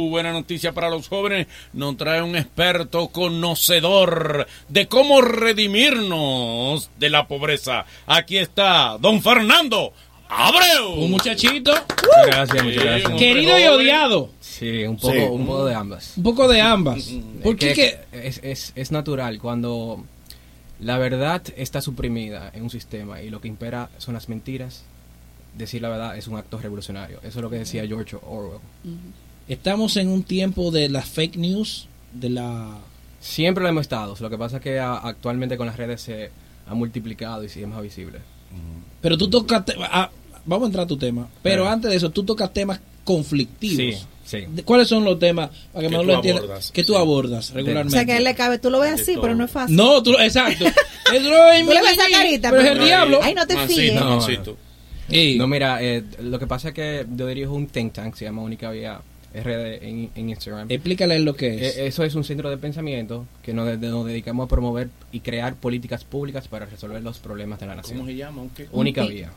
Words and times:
Buena 0.00 0.30
noticia 0.32 0.72
para 0.72 0.90
los 0.90 1.08
jóvenes, 1.08 1.48
nos 1.72 1.96
trae 1.96 2.22
un 2.22 2.36
experto 2.36 3.08
conocedor 3.08 4.46
de 4.68 4.86
cómo 4.86 5.20
redimirnos 5.22 6.88
de 7.00 7.10
la 7.10 7.26
pobreza. 7.26 7.84
Aquí 8.06 8.38
está 8.38 8.96
don 9.00 9.20
Fernando 9.20 9.92
Abreu. 10.28 10.92
Un 11.02 11.10
muchachito 11.10 11.72
Gracias, 12.28 12.62
muchas 12.62 12.84
gracias. 12.84 13.10
un 13.10 13.18
querido 13.18 13.58
y 13.58 13.64
odiado. 13.64 14.30
Sí, 14.38 14.84
un 14.84 14.98
poco, 14.98 15.12
Sí. 15.14 15.18
un 15.18 15.46
poco 15.46 15.64
de 15.66 15.74
ambas. 15.74 16.12
Un 16.16 16.22
poco 16.22 16.46
de 16.46 16.60
ambas. 16.60 17.10
¿Por 17.42 17.54
Es 17.54 17.58
qué? 17.58 17.66
que 17.74 17.74
que- 18.12 18.28
Es, 18.28 18.40
es, 18.44 18.72
es 18.76 18.92
natural 18.92 19.40
cuando 19.40 20.04
la 20.78 20.96
verdad 20.98 21.42
está 21.56 21.80
suprimida 21.80 22.52
en 22.54 22.62
un 22.62 22.70
sistema 22.70 23.20
y 23.20 23.30
lo 23.30 23.40
que 23.40 23.48
impera 23.48 23.90
son 23.98 24.14
las 24.14 24.28
mentiras. 24.28 24.84
Decir 25.56 25.82
la 25.82 25.88
verdad 25.88 26.16
es 26.16 26.28
un 26.28 26.36
acto 26.38 26.56
revolucionario. 26.60 27.18
Eso 27.24 27.40
es 27.40 27.42
lo 27.42 27.50
que 27.50 27.56
decía 27.56 27.84
George 27.84 28.14
Orwell. 28.24 28.60
Estamos 29.48 29.96
en 29.96 30.08
un 30.08 30.22
tiempo 30.22 30.70
de 30.70 30.88
las 30.88 31.06
fake 31.08 31.36
news, 31.36 31.88
de 32.12 32.30
la... 32.30 32.76
Siempre 33.20 33.62
lo 33.62 33.68
hemos 33.70 33.82
estado. 33.82 34.14
Lo 34.20 34.30
que 34.30 34.38
pasa 34.38 34.56
es 34.58 34.62
que 34.62 34.78
a- 34.78 34.96
actualmente 34.98 35.56
con 35.56 35.66
las 35.66 35.76
redes 35.76 36.02
se 36.02 36.30
ha 36.66 36.74
multiplicado 36.74 37.42
y 37.44 37.48
sí 37.48 37.62
es 37.62 37.68
más 37.68 37.82
visible. 37.82 38.18
Pero 39.00 39.16
tú 39.16 39.28
tocas... 39.30 39.64
ah, 39.90 40.10
vamos 40.44 40.66
a 40.66 40.68
entrar 40.68 40.84
a 40.84 40.88
tu 40.88 40.96
tema. 40.96 41.28
Pero 41.42 41.62
Claro. 41.62 41.72
antes 41.74 41.90
de 41.90 41.96
eso, 41.96 42.10
tú 42.10 42.24
tocas 42.24 42.52
temas 42.52 42.80
conflictivos. 43.04 44.06
Sí, 44.24 44.46
sí. 44.54 44.62
¿Cuáles 44.64 44.86
son 44.88 45.04
los 45.04 45.18
temas 45.18 45.50
para 45.72 45.88
que, 45.88 45.90
Que 45.94 45.96
tú 46.00 46.04
lo 46.04 46.14
entiendas? 46.14 46.44
abordas, 46.44 46.70
Que 46.72 46.84
tú 46.84 46.92
sí. 46.92 46.98
abordas 46.98 47.50
O 47.50 47.54
regularmente. 47.54 47.96
sea, 47.96 48.04
que 48.04 48.12
a 48.12 48.16
él 48.18 48.24
le 48.24 48.34
cabe, 48.34 48.58
tú 48.58 48.70
lo 48.70 48.80
ves 48.80 49.00
así, 49.00 49.16
pero 49.20 49.34
no 49.34 49.44
es 49.44 49.50
fácil. 49.50 49.76
No, 49.76 50.02
tú, 50.02 50.12
exacto. 50.18 50.64
No 50.64 50.70
es 51.14 51.22
Tú 51.64 51.72
le 51.72 51.80
ves 51.82 51.92
esa 51.92 52.10
carita, 52.10 52.50
pero 52.50 52.62
es 52.62 52.70
el 52.72 52.84
diablo. 52.84 53.20
Ay, 53.22 53.34
no 53.34 53.46
te 53.46 53.56
fíes. 53.66 53.94
No. 53.94 54.20
Ey, 55.10 55.38
No, 55.38 55.46
mira, 55.46 55.82
eh, 55.82 56.04
lo 56.20 56.38
que 56.38 56.46
pasa 56.46 56.68
es 56.68 56.74
que 56.74 57.06
yo 57.16 57.26
dirijo 57.26 57.54
un 57.54 57.66
think 57.66 57.94
tank, 57.94 58.14
se 58.14 58.26
llama 58.26 58.42
Única 58.42 58.70
Vía 58.70 59.00
RD 59.34 59.82
en, 59.84 60.10
en 60.14 60.30
Instagram. 60.30 60.66
explícale 60.70 61.18
lo 61.20 61.34
que 61.36 61.54
es. 61.54 61.76
Eh, 61.76 61.86
eso 61.86 62.02
es 62.04 62.14
un 62.14 62.24
centro 62.24 62.48
de 62.50 62.56
pensamiento 62.56 63.26
que 63.42 63.52
nos, 63.52 63.66
de- 63.66 63.88
nos 63.88 64.06
dedicamos 64.06 64.46
a 64.46 64.48
promover 64.48 64.88
y 65.12 65.20
crear 65.20 65.54
políticas 65.54 66.04
públicas 66.04 66.48
para 66.48 66.66
resolver 66.66 67.02
los 67.02 67.18
problemas 67.18 67.60
de 67.60 67.66
la 67.66 67.74
nación. 67.74 67.98
¿Cómo 67.98 68.08
se 68.10 68.16
llama? 68.16 68.42
¿Un 68.42 68.50
qué? 68.50 68.66
Única 68.72 69.02
Un 69.04 69.08
vía. 69.10 69.30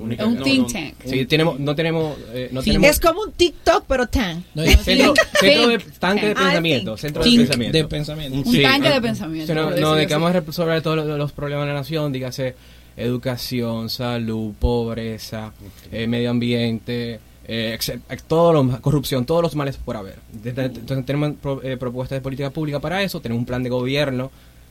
Única- 0.00 0.22
Es 0.22 0.28
un 0.28 0.34
no, 0.36 0.42
think 0.44 0.66
no. 0.68 0.72
tank. 0.72 0.94
Sí, 1.06 1.26
tenemos, 1.26 1.58
no 1.58 1.74
tenemos, 1.74 2.16
eh, 2.32 2.50
no 2.52 2.62
Sí, 2.62 2.70
tenemos 2.70 2.90
es 2.90 3.00
como 3.00 3.22
un 3.22 3.32
TikTok, 3.32 3.84
pero 3.88 4.06
tan. 4.06 4.44
No, 4.54 4.62
centro, 4.64 5.14
centro 5.40 5.68
de 5.68 5.78
tanque 5.98 6.26
de 6.26 6.32
Ah, 6.32 6.34
pensamiento, 6.44 6.90
think. 6.94 7.00
centro 7.00 7.22
de 7.24 7.28
think 7.30 7.40
pensamiento. 7.40 7.78
de 7.78 7.84
pensamiento. 7.84 8.38
Un 8.38 8.44
Sí, 8.54 8.62
tanque 8.62 8.88
ah, 8.88 8.94
de 8.94 9.00
pensamiento. 9.00 9.54
No- 9.54 9.60
nos 9.62 9.70
decirlo 9.70 9.94
dedicamos 9.96 10.30
a 10.30 10.40
resolver 10.40 10.82
todos 10.82 10.96
los, 10.98 11.18
los 11.18 11.32
problemas 11.32 11.66
de 11.66 11.72
la 11.72 11.78
nación, 11.80 12.12
dígase 12.12 12.54
educación, 12.96 13.88
salud, 13.90 14.52
pobreza, 14.58 15.52
eh, 15.90 16.06
medio 16.06 16.30
ambiente, 16.30 17.18
eh, 17.48 17.78
todo 18.26 18.52
lo- 18.52 18.80
corrupción, 18.82 19.24
todos 19.24 19.42
los 19.42 19.56
males 19.56 19.76
por 19.78 19.96
haber. 19.96 20.16
Desde- 20.32 20.66
Entonces 20.66 21.04
tenemos 21.06 21.32
pro- 21.40 21.62
eh, 21.62 21.76
propuestas 21.76 22.16
de 22.18 22.20
política 22.20 22.50
pública 22.50 22.78
para 22.78 23.02
eso, 23.02 23.20
tenemos 23.20 23.40
un 23.40 23.46
plan 23.46 23.62
de 23.62 23.70
gobierno 23.70 24.30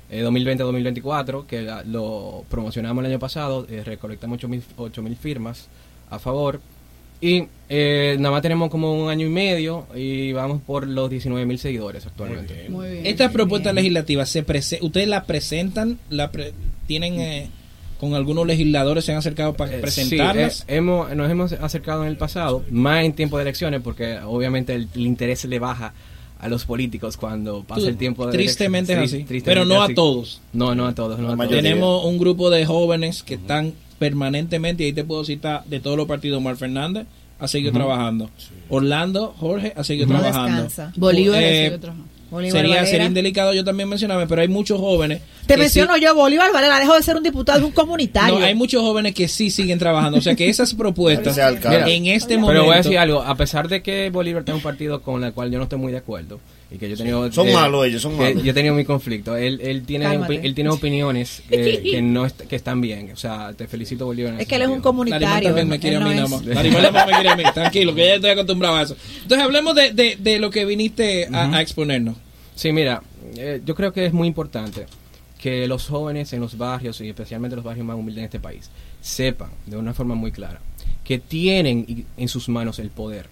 eh, 0.09 0.22
2020-2024 0.23 1.45
que 1.47 1.61
la- 1.64 1.84
lo 1.84 2.45
promocionamos 2.50 3.03
el 3.03 3.11
año 3.11 3.19
pasado, 3.19 3.66
eh, 3.69 3.84
recolectamos 3.84 4.39
8 4.78 5.02
mil 5.02 5.16
firmas 5.17 5.67
a 6.09 6.17
favor. 6.19 6.61
Y 7.19 7.45
eh, 7.67 8.16
nada 8.19 8.31
más 8.31 8.42
tenemos 8.44 8.69
como 8.69 8.94
un 8.94 9.09
año 9.09 9.25
y 9.25 9.30
medio 9.31 9.88
y 9.95 10.31
vamos 10.34 10.62
por 10.62 10.86
los 10.88 11.09
19 11.09 11.45
mil 11.47 11.58
seguidores 11.58 12.06
actualmente. 12.06 12.69
Muy 12.69 12.89
bien. 12.91 13.06
Estas 13.08 13.31
propuestas 13.31 13.73
legislativas, 13.73 14.30
se 14.30 14.45
prese- 14.45 14.78
¿ustedes 14.81 15.08
las 15.08 15.25
presentan? 15.25 15.97
La 16.12 16.31
pre- 16.31 16.53
¿Tienen 16.86 17.19
eh, 17.19 17.50
con 18.00 18.14
algunos 18.14 18.45
legisladores, 18.48 19.06
se 19.06 19.12
han 19.12 19.17
acercado 19.20 19.53
para 19.53 19.76
Eh, 19.76 19.80
presentarlas? 19.80 20.58
sí, 20.58 20.64
eh, 20.67 20.76
hemos, 20.78 21.16
nos 21.16 21.30
hemos 21.31 21.52
acercado 21.53 22.03
en 22.03 22.09
el 22.09 22.17
pasado, 22.17 22.64
más 22.72 23.03
en 23.03 23.14
tiempo 23.14 23.38
de 23.38 23.44
elecciones, 23.44 23.81
porque 23.84 24.20
obviamente 24.26 24.73
el, 24.76 24.88
el 24.95 25.02
interés 25.08 25.44
le 25.45 25.59
baja 25.59 25.94
a 26.40 26.48
los 26.48 26.66
políticos 26.66 27.18
cuando 27.18 27.64
pasa 27.64 27.81
Tú- 27.81 27.88
el 27.88 27.98
tiempo 27.98 28.25
de 28.28 28.31
Tristemente 28.34 28.94
es 28.94 28.98
elecciones. 29.00 29.25
así, 29.25 29.40
Sí, 29.40 29.42
pero 29.44 29.62
tristemente 29.62 29.73
no 29.75 29.81
a 29.84 29.88
todos. 29.95 30.42
No, 30.53 30.75
no 30.75 30.86
a 30.86 30.94
todos. 30.94 31.18
No 31.20 31.28
a 31.28 31.31
La 31.31 31.36
todos. 31.36 31.38
mayoría. 31.38 31.62
Tenemos 31.64 32.06
un 32.06 32.18
grupo 32.20 32.50
de 32.52 32.66
jóvenes 32.66 33.23
que 33.23 33.34
están 33.36 33.74
permanentemente, 33.97 34.84
y 34.84 34.88
ahí 34.88 34.94
te 34.94 35.03
puedo 35.03 35.25
citar 35.25 35.64
de 35.66 35.79
todos 35.79 35.97
los 35.97 36.08
partidos, 36.08 36.38
Omar 36.38 36.56
Fernández 36.56 37.08
ha 37.40 37.47
seguido 37.47 37.72
trabajando. 37.72 38.29
Orlando, 38.69 39.34
Jorge 39.38 39.74
ha 39.75 39.84
seguido 39.84 40.08
No 40.08 40.19
trabajando. 40.19 40.64
descansa. 40.64 40.94
Bolívar 40.96 41.41
Eh, 41.41 41.66
así 41.68 41.75
otro. 41.75 41.94
Bolívar 42.30 42.52
sería, 42.60 42.76
Valera. 42.76 42.92
sería 42.92 43.06
indelicado 43.08 43.54
yo 43.54 43.64
también 43.64 43.88
mencionarme, 43.88 44.28
pero 44.28 44.42
hay 44.42 44.48
muchos 44.48 44.80
jóvenes. 44.80 45.22
Te 45.46 45.56
menciono 45.56 45.96
sí- 45.96 46.02
yo, 46.02 46.14
Bolívar 46.14 46.52
Valera, 46.52 46.80
dejó 46.80 46.96
de 46.96 47.04
ser 47.04 47.16
un 47.16 47.24
diputado, 47.24 47.60
es 47.60 47.64
un 47.66 47.72
comunitario. 47.72 48.38
No, 48.38 48.46
hay 48.46 48.54
muchos 48.56 48.82
jóvenes 48.82 49.14
que 49.14 49.28
sí 49.28 49.50
siguen 49.50 49.80
trabajando. 49.80 50.18
O 50.18 50.22
sea 50.22 50.36
que 50.36 50.50
esas 50.50 50.74
propuestas 50.74 51.38
en 51.38 52.08
este 52.08 52.38
momento. 52.38 52.52
Pero 52.54 52.66
voy 52.66 52.74
a 52.74 52.78
decir 52.78 52.98
algo, 52.98 53.22
a 53.22 53.36
pesar 53.36 53.70
de 53.70 53.82
que 53.82 54.10
Bolívar 54.10 54.44
tiene 54.44 54.58
un 54.58 54.64
partido 54.64 55.02
con 55.02 55.24
el 55.24 55.34
cual 55.34 55.52
yo 55.52 55.58
no 55.58 55.64
estoy 55.64 55.80
muy 55.80 55.92
de 55.92 56.00
acuerdo 56.00 56.40
y 56.69 56.78
que 56.78 56.88
yo 56.89 56.95
he 56.95 56.97
tenido 56.97 57.31
Son 57.31 57.47
eh, 57.47 57.53
malos 57.53 57.85
ellos, 57.85 58.01
son 58.01 58.13
que 58.17 58.23
malos. 58.23 58.44
yo 58.44 58.51
he 58.51 58.53
tenido 58.53 58.75
mi 58.75 58.83
conflicto. 58.83 59.38
Él, 59.38 59.59
él 59.61 59.83
tiene 59.85 60.05
opi- 60.19 60.39
él 60.44 60.53
tiene 60.53 60.69
opiniones 60.69 61.41
eh, 61.50 61.81
que 61.81 62.01
no 62.01 62.25
est- 62.25 62.41
que 62.41 62.55
están 62.57 62.81
bien. 62.81 63.11
O 63.11 63.16
sea, 63.16 63.53
te 63.53 63.67
felicito 63.67 64.05
Bolívar. 64.05 64.35
Es 64.39 64.47
que 64.47 64.55
él 64.55 64.63
es 64.63 64.67
un 64.67 64.81
comunitario. 64.81 65.50
también 65.50 65.69
me 65.69 65.79
quiere 65.79 65.95
a 65.95 66.00
no 66.01 66.09
mí 66.09 66.16
nada 66.16 66.28
más. 66.28 66.44
Me 66.44 66.53
quiere 66.55 67.29
a 67.29 67.35
mí. 67.35 67.44
Tranquilo, 67.53 67.95
que 67.95 68.05
ya 68.05 68.16
estoy 68.16 68.31
acostumbrado 68.31 68.75
a 68.75 68.81
eso. 68.83 68.97
Entonces 69.22 69.39
hablemos 69.45 69.75
de, 69.75 69.91
de, 69.94 70.17
de 70.19 70.39
lo 70.39 70.50
que 70.50 70.66
viniste 70.66 71.28
a, 71.31 71.55
a 71.55 71.61
exponernos. 71.61 72.17
Sí, 72.55 72.72
mira, 72.73 73.01
eh, 73.38 73.61
yo 73.66 73.73
creo 73.75 73.94
que 73.94 74.05
es 74.05 74.13
muy 74.13 74.28
importante 74.28 74.88
que 75.39 75.67
los 75.67 75.88
jóvenes 75.88 76.34
en 76.34 76.41
los 76.41 76.57
barrios 76.57 76.99
y 76.99 77.07
especialmente 77.09 77.55
los 77.55 77.63
barrios 77.63 77.85
más 77.85 77.95
humildes 77.95 78.19
en 78.19 78.25
este 78.25 78.39
país 78.39 78.72
sepan 78.99 79.51
de 79.67 79.78
una 79.78 79.94
forma 79.94 80.16
muy 80.16 80.31
clara 80.31 80.59
que 81.03 81.19
tienen 81.19 82.05
en 82.17 82.28
sus 82.28 82.49
manos 82.49 82.79
el 82.79 82.89
poder 82.89 83.28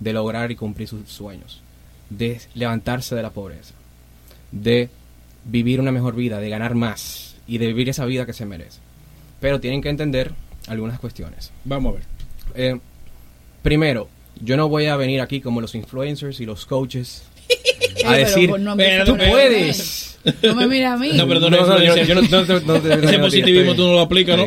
de 0.00 0.12
lograr 0.14 0.50
y 0.50 0.56
cumplir 0.56 0.88
sus 0.88 1.06
sueños, 1.08 1.60
de 2.10 2.40
levantarse 2.54 3.14
de 3.14 3.22
la 3.22 3.30
pobreza, 3.30 3.74
de 4.52 4.88
vivir 5.44 5.80
una 5.80 5.92
mejor 5.92 6.14
vida, 6.16 6.38
de 6.40 6.48
ganar 6.48 6.74
más 6.74 7.36
y 7.46 7.58
de 7.58 7.66
vivir 7.68 7.88
esa 7.88 8.04
vida 8.04 8.26
que 8.26 8.32
se 8.32 8.46
merece. 8.46 8.78
Pero 9.40 9.60
tienen 9.60 9.82
que 9.82 9.88
entender 9.88 10.32
algunas 10.68 10.98
cuestiones. 10.98 11.52
Vamos 11.64 11.92
a 11.94 11.96
ver. 11.98 12.04
Eh, 12.54 12.78
primero, 13.62 14.08
yo 14.40 14.56
no 14.56 14.68
voy 14.68 14.86
a 14.86 14.96
venir 14.96 15.20
aquí 15.20 15.40
como 15.40 15.60
los 15.60 15.74
influencers 15.74 16.40
y 16.40 16.46
los 16.46 16.66
coaches 16.66 17.24
a 18.04 18.10
pero 18.10 18.26
decir, 18.26 18.50
no 18.60 18.76
me- 18.76 19.04
tú 19.04 19.16
puedes. 19.16 20.18
No 20.42 20.54
me 20.56 20.66
mira 20.66 20.94
a 20.94 20.96
mí. 20.96 21.12
No, 21.14 21.28
pero 21.28 21.38
No, 21.38 21.50
yo, 21.82 22.14
no, 22.14 22.22
no, 22.22 22.80
te- 22.80 23.04
Ese 23.06 23.18
positivismo 23.20 23.74
tú 23.76 23.82
no 23.86 23.92
lo 23.92 24.00
aplicas, 24.00 24.36
¿no? 24.36 24.46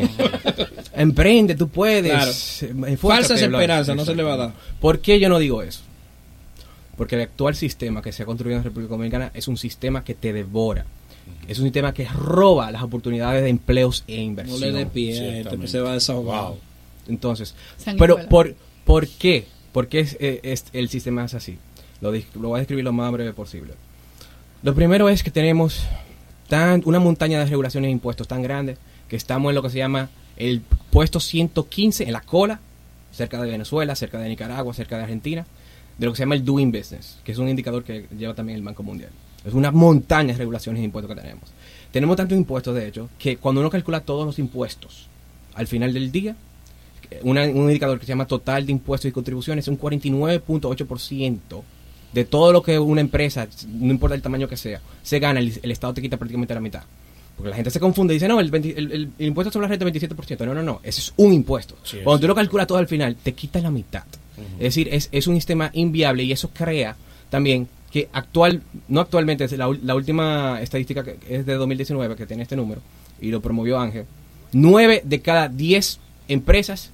Emprende, 0.94 1.54
tú 1.54 1.68
puedes. 1.68 2.12
Claro. 2.12 2.96
Falsas 2.98 3.40
esperanzas, 3.40 3.96
no 3.96 4.04
se 4.04 4.14
le 4.14 4.22
va 4.22 4.34
a 4.34 4.36
dar. 4.36 4.52
¿Por 4.80 4.98
qué 5.00 5.18
yo 5.18 5.28
no 5.30 5.38
digo 5.38 5.62
eso? 5.62 5.80
Porque 7.00 7.14
el 7.14 7.22
actual 7.22 7.54
sistema 7.54 8.02
que 8.02 8.12
se 8.12 8.24
ha 8.24 8.26
construido 8.26 8.56
en 8.58 8.62
la 8.62 8.64
República 8.64 8.90
Dominicana 8.90 9.30
es 9.32 9.48
un 9.48 9.56
sistema 9.56 10.04
que 10.04 10.14
te 10.14 10.34
devora. 10.34 10.84
Es 11.48 11.58
un 11.58 11.64
sistema 11.64 11.94
que 11.94 12.04
roba 12.06 12.70
las 12.70 12.82
oportunidades 12.82 13.42
de 13.42 13.48
empleos 13.48 14.04
e 14.06 14.16
No 14.16 14.22
inversión. 14.22 14.60
le 14.60 14.72
des 14.72 14.86
pie, 14.86 15.12
este 15.12 15.30
Ciertamente. 15.32 15.68
se 15.68 15.80
va 15.80 15.92
a 15.92 15.94
desahogar. 15.94 16.42
Wow. 16.42 16.58
Entonces, 17.08 17.54
pero 17.98 18.18
¿por, 18.28 18.54
¿por 18.84 19.08
qué? 19.08 19.46
¿Por 19.72 19.88
qué 19.88 20.00
es, 20.00 20.18
eh, 20.20 20.40
es- 20.42 20.66
el 20.74 20.90
sistema 20.90 21.24
es 21.24 21.32
así? 21.32 21.56
Lo, 22.02 22.14
dis- 22.14 22.26
lo 22.34 22.48
voy 22.48 22.58
a 22.58 22.60
describir 22.60 22.84
lo 22.84 22.92
más 22.92 23.10
breve 23.12 23.32
posible. 23.32 23.72
Lo 24.62 24.74
primero 24.74 25.08
es 25.08 25.22
que 25.22 25.30
tenemos 25.30 25.84
tan, 26.48 26.82
una 26.84 26.98
montaña 26.98 27.38
de 27.38 27.46
regulaciones 27.46 27.88
e 27.88 27.92
impuestos 27.92 28.28
tan 28.28 28.42
grande 28.42 28.76
que 29.08 29.16
estamos 29.16 29.48
en 29.50 29.54
lo 29.54 29.62
que 29.62 29.70
se 29.70 29.78
llama 29.78 30.10
el 30.36 30.60
puesto 30.90 31.18
115 31.18 32.04
en 32.04 32.12
la 32.12 32.20
cola, 32.20 32.60
cerca 33.10 33.40
de 33.40 33.50
Venezuela, 33.50 33.94
cerca 33.94 34.18
de 34.18 34.28
Nicaragua, 34.28 34.74
cerca 34.74 34.98
de 34.98 35.04
Argentina, 35.04 35.46
de 36.00 36.06
lo 36.06 36.12
que 36.12 36.16
se 36.16 36.22
llama 36.22 36.34
el 36.34 36.44
Doing 36.44 36.72
Business, 36.72 37.18
que 37.22 37.30
es 37.32 37.38
un 37.38 37.48
indicador 37.48 37.84
que 37.84 38.06
lleva 38.18 38.34
también 38.34 38.56
el 38.56 38.64
Banco 38.64 38.82
Mundial. 38.82 39.10
Es 39.44 39.52
una 39.54 39.70
montaña 39.70 40.32
de 40.32 40.38
regulaciones 40.38 40.80
e 40.80 40.84
impuestos 40.84 41.14
que 41.14 41.20
tenemos. 41.20 41.44
Tenemos 41.92 42.16
tantos 42.16 42.36
impuestos, 42.36 42.74
de 42.74 42.88
hecho, 42.88 43.08
que 43.18 43.36
cuando 43.36 43.60
uno 43.60 43.70
calcula 43.70 44.00
todos 44.00 44.24
los 44.26 44.38
impuestos 44.38 45.06
al 45.54 45.66
final 45.66 45.92
del 45.92 46.10
día, 46.10 46.34
una- 47.22 47.42
un 47.44 47.64
indicador 47.68 47.98
que 48.00 48.06
se 48.06 48.10
llama 48.12 48.26
total 48.26 48.64
de 48.66 48.72
impuestos 48.72 49.08
y 49.08 49.12
contribuciones, 49.12 49.68
un 49.68 49.76
49.8% 49.76 51.62
de 52.12 52.24
todo 52.24 52.52
lo 52.52 52.62
que 52.62 52.78
una 52.78 53.00
empresa, 53.00 53.46
no 53.68 53.90
importa 53.92 54.14
el 54.16 54.22
tamaño 54.22 54.48
que 54.48 54.56
sea, 54.56 54.80
se 55.02 55.18
gana, 55.18 55.40
el, 55.40 55.58
el 55.62 55.70
Estado 55.70 55.94
te 55.94 56.02
quita 56.02 56.16
prácticamente 56.16 56.54
la 56.54 56.60
mitad. 56.60 56.82
Porque 57.36 57.50
la 57.50 57.56
gente 57.56 57.70
se 57.70 57.80
confunde 57.80 58.12
y 58.14 58.16
dice, 58.16 58.28
no, 58.28 58.38
el, 58.40 58.50
20 58.50 58.70
el- 58.76 58.92
el- 58.92 59.10
el 59.18 59.26
impuesto 59.26 59.50
sobre 59.52 59.64
la 59.64 59.68
renta 59.70 59.86
es 59.86 59.92
27%. 59.92 60.44
No, 60.44 60.54
no, 60.54 60.62
no, 60.62 60.80
ese 60.82 61.00
es 61.00 61.12
un 61.16 61.32
impuesto. 61.32 61.76
Sí, 61.84 61.98
Cuando 62.04 62.16
es. 62.16 62.20
tú 62.22 62.26
lo 62.28 62.34
calculas 62.34 62.66
todo 62.66 62.78
al 62.78 62.88
final, 62.88 63.16
te 63.16 63.32
quita 63.32 63.60
la 63.60 63.70
mitad. 63.70 64.04
Es 64.58 64.74
decir, 64.74 64.88
es, 64.92 65.08
es 65.12 65.26
un 65.26 65.34
sistema 65.34 65.70
inviable 65.72 66.24
y 66.24 66.32
eso 66.32 66.50
crea 66.50 66.96
también 67.30 67.68
que 67.90 68.08
actual, 68.12 68.62
no 68.88 69.00
actualmente, 69.00 69.48
la, 69.56 69.70
la 69.82 69.94
última 69.94 70.60
estadística 70.60 71.02
que 71.02 71.16
es 71.28 71.44
de 71.44 71.54
2019 71.54 72.16
que 72.16 72.26
tiene 72.26 72.42
este 72.42 72.56
número 72.56 72.80
y 73.20 73.30
lo 73.30 73.40
promovió 73.40 73.78
Ángel, 73.78 74.04
9 74.52 75.02
de 75.04 75.20
cada 75.20 75.48
10 75.48 75.98
empresas 76.28 76.90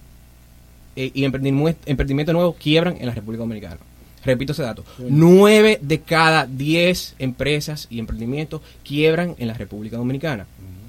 eh, 0.97 1.11
y 1.13 1.25
emprendimiento, 1.25 1.81
emprendimiento 1.87 2.33
nuevo 2.33 2.55
quiebran 2.55 2.97
en 2.99 3.07
la 3.07 3.15
República 3.15 3.43
Dominicana. 3.43 3.79
Repito 4.25 4.53
ese 4.53 4.63
dato. 4.63 4.85
9 4.99 5.79
de 5.83 6.01
cada 6.01 6.47
10 6.47 7.15
empresas 7.19 7.87
y 7.91 8.01
emprendimientos 8.01 8.61
quiebran 8.83 9.37
en 9.39 9.49
la 9.49 9.55
República 9.55 9.99
Dominicana. 9.99 10.47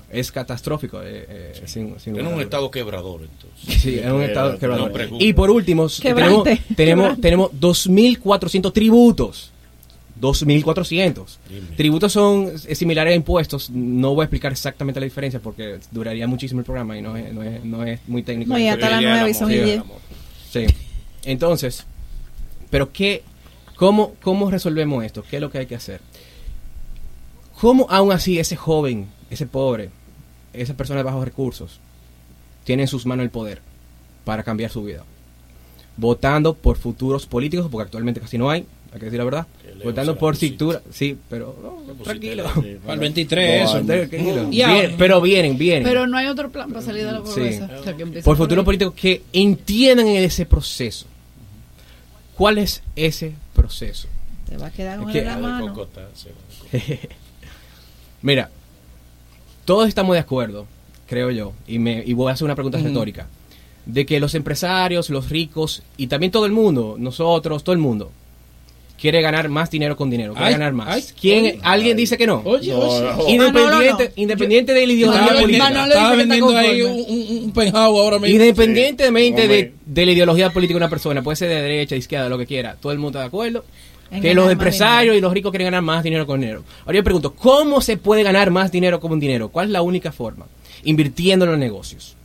Es 0.09 0.31
catastrófico. 0.31 1.01
eh, 1.01 1.25
eh, 1.30 1.62
sin, 1.65 1.95
un 2.25 2.42
estado 2.42 2.71
quebrador, 2.71 3.21
entonces. 3.24 3.81
Sí, 3.81 4.00
en 4.00 4.12
un 4.12 4.24
estado 4.24 4.57
quebrador. 4.57 4.92
Y 5.19 5.33
por 5.33 5.50
último, 5.50 5.88
tenemos, 5.88 6.00
Quebrante, 6.00 6.62
tenemos, 6.75 7.04
quebrante. 7.15 7.21
tenemos 7.21 7.51
2.400 7.51 8.74
tributos. 8.74 9.51
2.400. 10.19 11.38
Dime. 11.48 11.68
Tributos 11.75 12.12
son 12.12 12.57
similares 12.57 13.12
a 13.13 13.15
impuestos. 13.15 13.69
No 13.69 14.15
voy 14.15 14.24
a 14.24 14.25
explicar 14.25 14.51
exactamente 14.51 15.00
la 15.00 15.04
diferencia 15.04 15.39
porque 15.39 15.80
duraría 15.92 16.27
muchísimo 16.27 16.62
el 16.62 16.65
programa 16.65 16.98
y 16.98 17.01
no 17.01 17.15
es, 17.15 17.31
no 17.31 17.44
es, 17.44 17.63
no 17.63 17.83
es 17.83 18.00
muy 18.07 18.24
técnico. 18.24 18.51
No, 18.54 18.57
y 18.59 18.68
hasta 18.68 19.00
nueve 19.00 19.30
y 19.30 19.33
son. 19.36 19.51
Sí. 20.51 20.65
Entonces, 21.24 21.86
pero 22.69 22.92
qué, 22.92 23.21
cómo, 23.75 24.15
cómo 24.21 24.50
resolvemos 24.50 25.04
esto? 25.04 25.24
¿Qué 25.30 25.36
es 25.38 25.42
lo 25.42 25.51
que 25.51 25.59
hay 25.59 25.65
que 25.68 25.75
hacer? 25.75 26.01
¿Cómo 27.59 27.88
aún 27.89 28.12
así 28.12 28.39
ese 28.39 28.56
joven, 28.56 29.07
ese 29.30 29.46
pobre, 29.46 29.90
esa 30.54 30.74
persona 30.76 31.00
de 31.00 31.04
bajos 31.04 31.24
recursos, 31.26 31.80
tiene 32.64 32.84
en 32.84 32.88
sus 32.88 33.06
manos 33.06 33.24
el 33.24 33.30
poder 33.30 33.62
para 34.26 34.44
cambiar 34.44 34.72
su 34.72 34.84
vida? 34.84 35.04
Votando 35.96 36.54
por 36.54 36.78
futuros 36.78 37.26
políticos, 37.26 37.68
porque 37.72 37.86
actualmente 37.86 38.20
casi 38.22 38.38
no 38.38 38.50
hay, 38.50 38.66
hay 38.94 39.00
que 39.00 39.06
decir 39.06 39.18
la 39.20 39.26
verdad. 39.26 39.48
Votando 39.84 40.18
por 40.18 40.36
cintura, 40.36 40.82
sí, 40.92 41.18
pero 41.30 41.56
no, 41.62 41.94
tranquilo. 42.04 42.44
la- 42.44 42.54
Para 42.82 42.94
el 42.94 43.00
23, 43.00 43.64
eso. 43.64 43.82
Tranquilo. 43.84 44.48
Y 44.52 44.62
ahora- 44.62 44.80
Bien, 44.82 44.96
pero 44.98 45.22
vienen, 45.22 45.58
vienen. 45.58 45.84
Pero 45.84 46.08
no 46.08 46.18
hay 46.18 46.28
otro 46.28 46.52
plan 46.52 46.70
para 46.72 46.82
salir 46.84 47.06
de 47.06 47.12
la 47.12 47.20
Sí. 47.20 47.26
pobreza. 47.26 47.70
O 47.80 47.84
sea, 47.84 47.96
que 47.96 48.04
empiece 48.04 48.24
por 48.26 48.36
por 48.38 48.46
futuros 48.46 48.66
políticos 48.66 48.94
que 48.96 49.22
entiendan 49.34 50.08
en 50.08 50.24
ese 50.24 50.46
proceso. 50.46 51.06
¿Cuál 52.36 52.58
es 52.60 52.82
ese 52.96 53.34
proceso? 53.54 54.08
Te 54.50 54.58
va 54.58 54.68
a 54.68 54.72
quedar 54.72 55.00
con 55.00 55.10
Es 55.10 55.24
que- 55.24 55.30
mano. 55.40 55.68
Cocota, 55.74 56.08
Mira, 58.22 58.50
todos 59.68 59.88
estamos 59.90 60.14
de 60.16 60.19
acuerdo, 60.22 60.66
creo 61.08 61.30
yo, 61.30 61.52
y, 61.68 61.78
me, 61.78 62.02
y 62.06 62.14
voy 62.14 62.30
a 62.30 62.34
hacer 62.34 62.46
una 62.46 62.56
pregunta 62.56 62.78
retórica, 62.80 63.28
de 63.86 64.06
que 64.06 64.19
los 64.19 64.34
empresarios, 64.34 65.10
los 65.10 65.30
ricos 65.30 65.84
y 65.98 66.08
también 66.08 66.31
todo 66.31 66.46
el 66.46 66.54
mundo, 66.54 66.96
nosotros, 66.98 67.64
todo 67.64 67.74
el 67.74 67.80
mundo, 67.80 68.10
quiere 69.00 69.22
ganar 69.22 69.48
más 69.50 69.69
dinero 69.69 69.96
con 69.96 70.10
dinero, 70.10 70.34
quiere 70.34 70.48
Ay, 70.48 70.54
ganar 70.54 70.74
más. 70.74 70.88
ay, 70.88 71.04
¿Quién. 71.19 71.60
¿Alguien 71.64 71.96
dice 71.98 72.18
que 72.18 72.25
no? 72.25 72.42
Oye, 72.46 72.72
No, 72.72 72.80
oye. 72.80 73.02
no. 73.16 73.30
Independiente, 73.30 74.04
no, 74.04 74.10
no, 74.10 74.16
no. 74.16 74.22
independiente 74.24 74.74
de 74.74 74.88
la 74.88 74.94
ideología 74.94 75.40
política. 75.42 75.84
Estaba 75.88 76.16
vendiendo 76.16 76.58
ahí 76.58 76.81
un, 76.81 76.92
un, 77.08 77.44
un 77.44 77.52
penthouse 77.52 78.00
ahora 78.00 78.19
mismo. 78.19 78.34
Independientemente 78.36 79.42
Sí. 79.44 79.72
de, 79.86 80.06
la 80.06 80.12
ideología 80.14 80.50
política 80.52 80.74
de 80.75 80.84
una 80.86 80.90
persona, 80.90 81.22
puede 81.22 81.36
ser 81.36 81.50
de 81.50 81.62
derecha, 81.62 81.94
de 81.96 82.00
izquierda, 82.00 82.28
lo 82.30 82.38
que 82.40 82.48
quiera, 82.48 82.75
todo 82.81 82.92
el 82.92 82.98
mundo 82.98 83.19
está 83.19 83.22
de 83.22 83.28
acuerdo. 83.28 83.66
En 84.09 84.21
que 84.21 84.33
los 84.33 84.51
empresarios 84.51 85.15
y 85.15 85.21
los 85.21 85.33
ricos 85.33 85.51
quieren 85.51 85.68
ganar 85.68 85.81
más 85.81 86.04
dinero 86.04 86.25
con 86.25 86.39
dinero. 86.39 86.63
Ahora 86.86 86.98
yo 86.98 87.04
pregunto, 87.04 87.33
¿cómo 87.33 87.81
se 87.81 87.98
puede 87.98 88.24
ganar 88.24 88.51
más 88.51 88.71
dinero 88.71 89.00
con 89.00 89.19
dinero? 89.19 89.50
¿Cuál 89.50 89.68
es 89.68 89.71
la 89.71 89.81
única 89.81 90.12
forma? 90.12 90.45
Invirtiendo 90.83 91.45
en 91.45 91.51
los 91.51 91.59
negocios. 91.59 92.15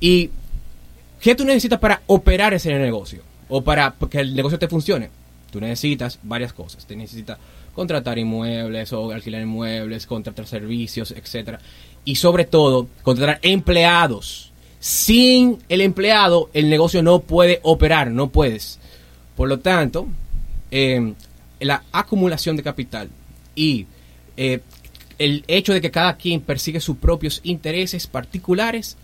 ¿Y 0.00 0.30
qué 1.20 1.34
tú 1.34 1.44
necesitas 1.44 1.78
para 1.78 2.02
operar 2.06 2.52
ese 2.54 2.72
negocio? 2.74 3.22
O 3.48 3.62
para 3.62 3.94
que 4.10 4.20
el 4.20 4.34
negocio 4.34 4.58
te 4.58 4.68
funcione. 4.68 5.10
Tú 5.50 5.60
necesitas 5.60 6.18
varias 6.22 6.52
cosas. 6.52 6.86
Te 6.86 6.96
necesitas 6.96 7.38
contratar 7.74 8.18
inmuebles 8.18 8.92
o 8.92 9.12
alquilar 9.12 9.42
inmuebles, 9.42 10.06
contratar 10.06 10.46
servicios, 10.46 11.10
etcétera. 11.12 11.60
Y 12.04 12.16
sobre 12.16 12.44
todo, 12.44 12.88
contratar 13.02 13.38
empleados. 13.42 14.52
Sin 14.80 15.58
el 15.68 15.80
empleado, 15.80 16.50
el 16.52 16.68
negocio 16.68 17.02
no 17.02 17.20
puede 17.20 17.60
operar, 17.62 18.10
no 18.10 18.30
puedes. 18.30 18.80
Por 19.36 19.48
lo 19.48 19.60
tanto, 19.60 20.08
eh, 20.72 21.12
la 21.60 21.84
acumulación 21.92 22.56
de 22.56 22.62
capital 22.64 23.08
y 23.54 23.86
eh, 24.36 24.58
el 25.18 25.44
hecho 25.46 25.72
de 25.72 25.80
que 25.80 25.90
cada 25.92 26.16
quien 26.16 26.40
persigue 26.40 26.80
sus 26.80 26.96
propios 26.96 27.40
intereses 27.44 28.08
particulares 28.08 28.96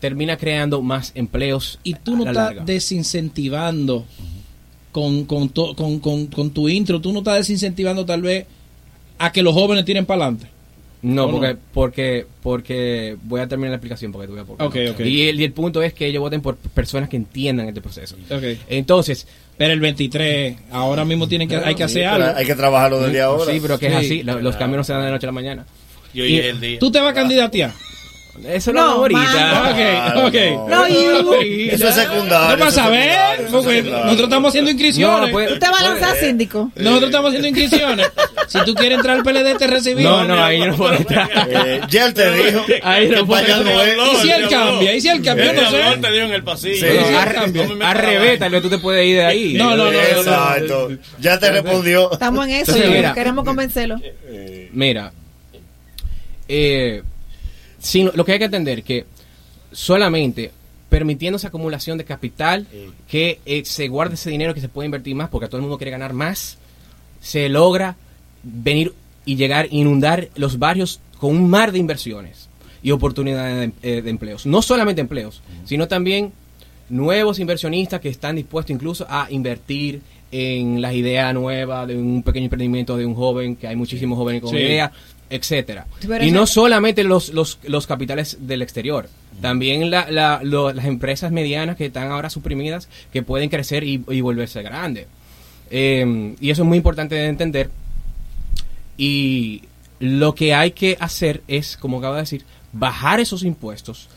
termina 0.00 0.36
creando 0.36 0.82
más 0.82 1.12
empleos 1.14 1.78
Y 1.82 1.94
tú 1.94 2.16
no 2.16 2.24
la 2.24 2.30
estás 2.32 2.44
larga. 2.56 2.64
desincentivando 2.64 4.04
con, 4.92 5.24
con, 5.24 5.48
to- 5.48 5.74
con, 5.74 5.98
con, 6.00 6.26
con 6.26 6.50
tu 6.50 6.68
intro, 6.68 7.00
tú 7.00 7.12
no 7.12 7.20
estás 7.20 7.38
desincentivando 7.38 8.04
tal 8.04 8.20
vez 8.22 8.46
a 9.18 9.32
que 9.32 9.42
los 9.42 9.54
jóvenes 9.54 9.84
tiren 9.84 10.04
para 10.06 10.24
adelante. 10.26 10.48
No, 11.04 11.30
porque, 11.30 11.56
porque, 11.74 12.26
porque 12.42 13.16
voy 13.24 13.40
a 13.40 13.46
terminar 13.46 13.70
la 13.70 13.76
explicación 13.76 14.10
porque 14.10 14.26
te 14.26 14.32
voy 14.32 14.40
a 14.42 14.44
por 14.44 14.56
qué 14.56 14.64
Ok, 14.64 14.74
no. 14.76 14.90
ok. 14.92 15.00
Y, 15.00 15.28
el, 15.28 15.40
y 15.40 15.44
el 15.44 15.52
punto 15.52 15.82
es 15.82 15.92
que 15.92 16.06
ellos 16.06 16.20
voten 16.20 16.40
por 16.40 16.56
personas 16.56 17.08
que 17.10 17.16
entiendan 17.16 17.68
este 17.68 17.80
proceso. 17.82 18.16
Okay. 18.30 18.58
Entonces, 18.68 19.26
Pero 19.56 19.72
el 19.72 19.80
23, 19.80 20.56
ahora 20.72 21.04
mismo 21.04 21.28
tienen 21.28 21.46
que, 21.48 21.56
hay 21.56 21.74
que 21.74 21.84
hacer 21.84 22.02
Sí, 22.02 22.06
algo. 22.08 22.36
Hay 22.36 22.44
que 22.46 22.54
trabajarlo 22.56 23.00
desde 23.00 23.20
ahora. 23.20 23.52
sí, 23.52 23.58
pero 23.62 23.78
que 23.78 23.86
es 23.86 23.92
Sí. 23.92 23.98
así, 23.98 24.22
lo- 24.24 24.40
los 24.40 24.56
cambios 24.56 24.78
no 24.78 24.84
se 24.84 24.92
dan 24.92 25.02
de 25.02 25.06
la 25.08 25.12
noche 25.12 25.26
a 25.26 25.28
la 25.28 25.32
mañana. 25.32 25.66
Y 26.12 26.20
hoy 26.22 26.34
Y- 26.34 26.38
es 26.38 26.44
el 26.46 26.60
día. 26.60 26.78
¿Tú 26.80 26.90
te 26.90 27.00
vas 27.00 27.10
a 27.10 27.14
candidatear? 27.14 27.72
Eso 28.46 28.72
No, 28.72 28.80
lo 28.80 28.86
hago 28.86 29.00
ahorita. 29.02 29.20
mano. 29.20 29.70
Ok, 29.70 30.26
ok. 30.26 30.34
no. 30.68 30.68
No, 30.68 30.88
y- 31.42 31.70
Eso 31.70 31.88
es 31.88 31.94
secundario. 31.94 32.50
No 32.50 32.58
para 32.58 32.70
saber, 32.70 33.46
porque 33.50 33.82
nosotros 33.82 34.20
estamos 34.24 34.48
haciendo 34.48 34.70
inscripciones. 34.70 35.26
No, 35.28 35.32
pues- 35.32 35.48
Tú 35.50 35.58
te 35.58 35.70
vas 35.70 35.80
a 35.80 35.88
lanzar 35.88 36.16
síndico. 36.16 36.70
Nosotros 36.74 37.10
estamos 37.10 37.28
haciendo 37.28 37.48
inscripciones. 37.48 38.10
Si 38.48 38.58
tú 38.64 38.74
quieres 38.74 38.98
entrar 38.98 39.16
al 39.16 39.22
PLD, 39.22 39.56
te 39.56 39.66
recibimos. 39.66 40.12
No, 40.12 40.24
no, 40.24 40.44
ahí 40.44 40.58
yo 40.58 40.66
no 40.66 40.76
puedo 40.76 40.94
entrar. 40.94 41.30
Eh, 41.48 41.80
ya 41.88 42.06
él 42.06 42.14
te 42.14 42.30
dijo 42.32 42.64
Ahí 42.82 43.08
no 43.08 43.26
puedo 43.26 43.42
es. 43.82 43.96
¿Y 44.14 44.16
si 44.16 44.30
él 44.30 44.48
cambia? 44.48 44.94
¿Y 44.94 45.00
si 45.00 45.08
él 45.08 45.22
cambia? 45.22 45.52
No 45.52 45.70
sé. 45.70 45.78
te 46.00 46.12
dio 46.12 46.22
en 46.24 46.32
el 46.32 46.42
pasillo. 46.42 46.86
Al, 47.18 47.94
revés, 47.96 48.20
vaina. 48.20 48.38
tal 48.38 48.52
vez 48.52 48.62
tú 48.62 48.68
te 48.70 48.78
puedes 48.78 49.06
ir 49.06 49.16
de 49.16 49.24
ahí. 49.24 49.54
No, 49.54 49.76
no, 49.76 49.90
no. 49.90 49.92
Exacto. 49.92 50.90
Ya 51.20 51.38
te 51.38 51.50
respondió. 51.50 52.12
Estamos 52.12 52.46
en 52.46 52.52
eso 52.54 52.74
queremos 53.14 53.44
convencerlo. 53.44 53.96
Mira, 54.72 55.12
eh, 56.48 57.02
sin- 57.84 58.10
lo 58.14 58.24
que 58.24 58.32
hay 58.32 58.38
que 58.38 58.46
entender 58.46 58.82
que 58.82 59.04
solamente 59.72 60.50
permitiendo 60.88 61.36
esa 61.36 61.48
acumulación 61.48 61.98
de 61.98 62.04
capital, 62.04 62.66
que 63.08 63.40
eh, 63.46 63.64
se 63.64 63.88
guarde 63.88 64.14
ese 64.14 64.30
dinero 64.30 64.54
que 64.54 64.60
se 64.60 64.68
puede 64.68 64.86
invertir 64.86 65.14
más, 65.16 65.28
porque 65.28 65.46
todo 65.48 65.56
el 65.56 65.62
mundo 65.62 65.76
quiere 65.76 65.90
ganar 65.90 66.12
más, 66.12 66.56
se 67.20 67.48
logra 67.48 67.96
venir 68.42 68.94
y 69.24 69.34
llegar, 69.36 69.66
inundar 69.70 70.28
los 70.36 70.58
barrios 70.58 71.00
con 71.18 71.30
un 71.36 71.48
mar 71.50 71.72
de 71.72 71.78
inversiones 71.78 72.48
y 72.82 72.90
oportunidades 72.92 73.72
de, 73.82 73.98
eh, 73.98 74.02
de 74.02 74.10
empleos. 74.10 74.46
No 74.46 74.62
solamente 74.62 75.00
empleos, 75.00 75.42
sino 75.64 75.88
también 75.88 76.32
nuevos 76.88 77.38
inversionistas 77.40 78.00
que 78.00 78.10
están 78.10 78.36
dispuestos 78.36 78.72
incluso 78.74 79.06
a 79.08 79.26
invertir 79.30 80.00
en 80.30 80.80
las 80.82 80.94
ideas 80.94 81.32
nuevas 81.34 81.88
de 81.88 81.96
un 81.96 82.22
pequeño 82.22 82.44
emprendimiento 82.44 82.96
de 82.96 83.06
un 83.06 83.14
joven, 83.14 83.56
que 83.56 83.66
hay 83.66 83.74
muchísimos 83.76 84.16
jóvenes 84.18 84.42
con 84.42 84.50
Sí. 84.50 84.56
ideas, 84.58 84.92
etcétera. 85.34 85.86
Y 86.26 86.30
no 86.30 86.46
solamente 86.46 87.04
los, 87.04 87.32
los, 87.32 87.58
los 87.64 87.86
capitales 87.86 88.38
del 88.40 88.62
exterior, 88.62 89.08
también 89.40 89.90
la- 89.90 90.10
la- 90.10 90.40
lo- 90.42 90.72
las 90.72 90.84
empresas 90.84 91.32
medianas 91.32 91.76
que 91.76 91.86
están 91.86 92.10
ahora 92.10 92.30
suprimidas, 92.30 92.88
que 93.12 93.22
pueden 93.22 93.48
crecer 93.50 93.84
y, 93.84 94.02
y 94.08 94.20
volverse 94.20 94.62
grandes. 94.62 95.06
Eh, 95.70 96.34
y 96.40 96.50
eso 96.50 96.62
es 96.62 96.68
muy 96.68 96.76
importante 96.76 97.14
de 97.14 97.26
entender. 97.26 97.70
Y 98.96 99.62
lo 100.00 100.34
que 100.34 100.54
hay 100.54 100.70
que 100.72 100.96
hacer 101.00 101.42
es, 101.48 101.76
como 101.76 101.98
acabo 101.98 102.14
de 102.14 102.20
decir, 102.22 102.44
bajar 102.72 103.20
esos 103.20 103.42
impuestos. 103.42 104.08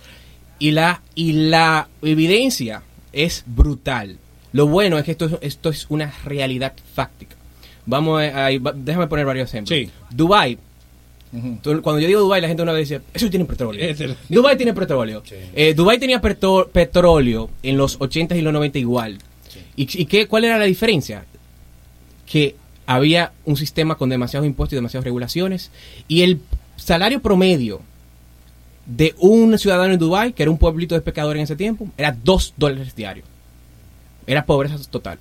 Y 0.59 0.71
la, 0.71 1.01
y 1.15 1.33
la 1.33 1.87
evidencia 2.01 2.81
es 3.13 3.43
brutal. 3.45 4.17
Lo 4.53 4.67
bueno 4.67 4.97
es 4.97 5.05
que 5.05 5.11
esto, 5.11 5.25
es- 5.25 5.37
esto 5.41 5.69
es 5.69 5.85
una 5.89 6.13
realidad 6.25 6.73
fáctica. 6.93 7.35
Vamos 7.85 8.21
a, 8.21 8.49
déjame 8.75 9.07
poner 9.07 9.25
varios 9.25 9.49
ejemplos. 9.49 9.77
Sí. 9.79 9.89
Dubai 10.09 10.57
Cuando 11.61 11.99
yo 11.99 12.07
digo 12.07 12.21
Dubai, 12.21 12.41
la 12.41 12.47
gente 12.47 12.63
una 12.63 12.71
vez 12.71 12.87
dice, 12.89 13.01
eso 13.13 13.29
tiene 13.29 13.45
petróleo. 13.45 13.85
Dubai 14.29 14.55
tiene 14.57 14.73
petróleo. 14.73 15.21
Eh, 15.55 15.73
Dubai 15.73 15.99
tenía 15.99 16.21
petro- 16.21 16.69
petróleo 16.71 17.49
en 17.63 17.77
los 17.77 17.97
80 17.99 18.35
y 18.35 18.41
los 18.41 18.53
90 18.53 18.79
igual. 18.79 19.17
¿Y, 19.75 19.83
y 20.01 20.05
qué, 20.05 20.27
cuál 20.27 20.45
era 20.45 20.57
la 20.57 20.65
diferencia? 20.65 21.25
Que 22.25 22.55
había 22.85 23.33
un 23.45 23.57
sistema 23.57 23.95
con 23.95 24.09
demasiados 24.09 24.47
impuestos 24.47 24.73
y 24.73 24.77
demasiadas 24.77 25.03
regulaciones 25.03 25.71
y 26.07 26.21
el 26.21 26.39
salario 26.77 27.21
promedio 27.21 27.81
de 28.85 29.13
un 29.19 29.57
ciudadano 29.59 29.91
en 29.93 29.99
Dubai, 29.99 30.31
que 30.31 30.43
era 30.43 30.51
un 30.51 30.57
pueblito 30.57 30.95
de 30.95 31.01
pescadores 31.01 31.39
en 31.41 31.43
ese 31.43 31.55
tiempo, 31.57 31.89
era 31.97 32.15
2 32.23 32.53
dólares 32.55 32.95
diarios. 32.95 33.25
Era 34.25 34.45
pobreza 34.45 34.77
total. 34.89 35.19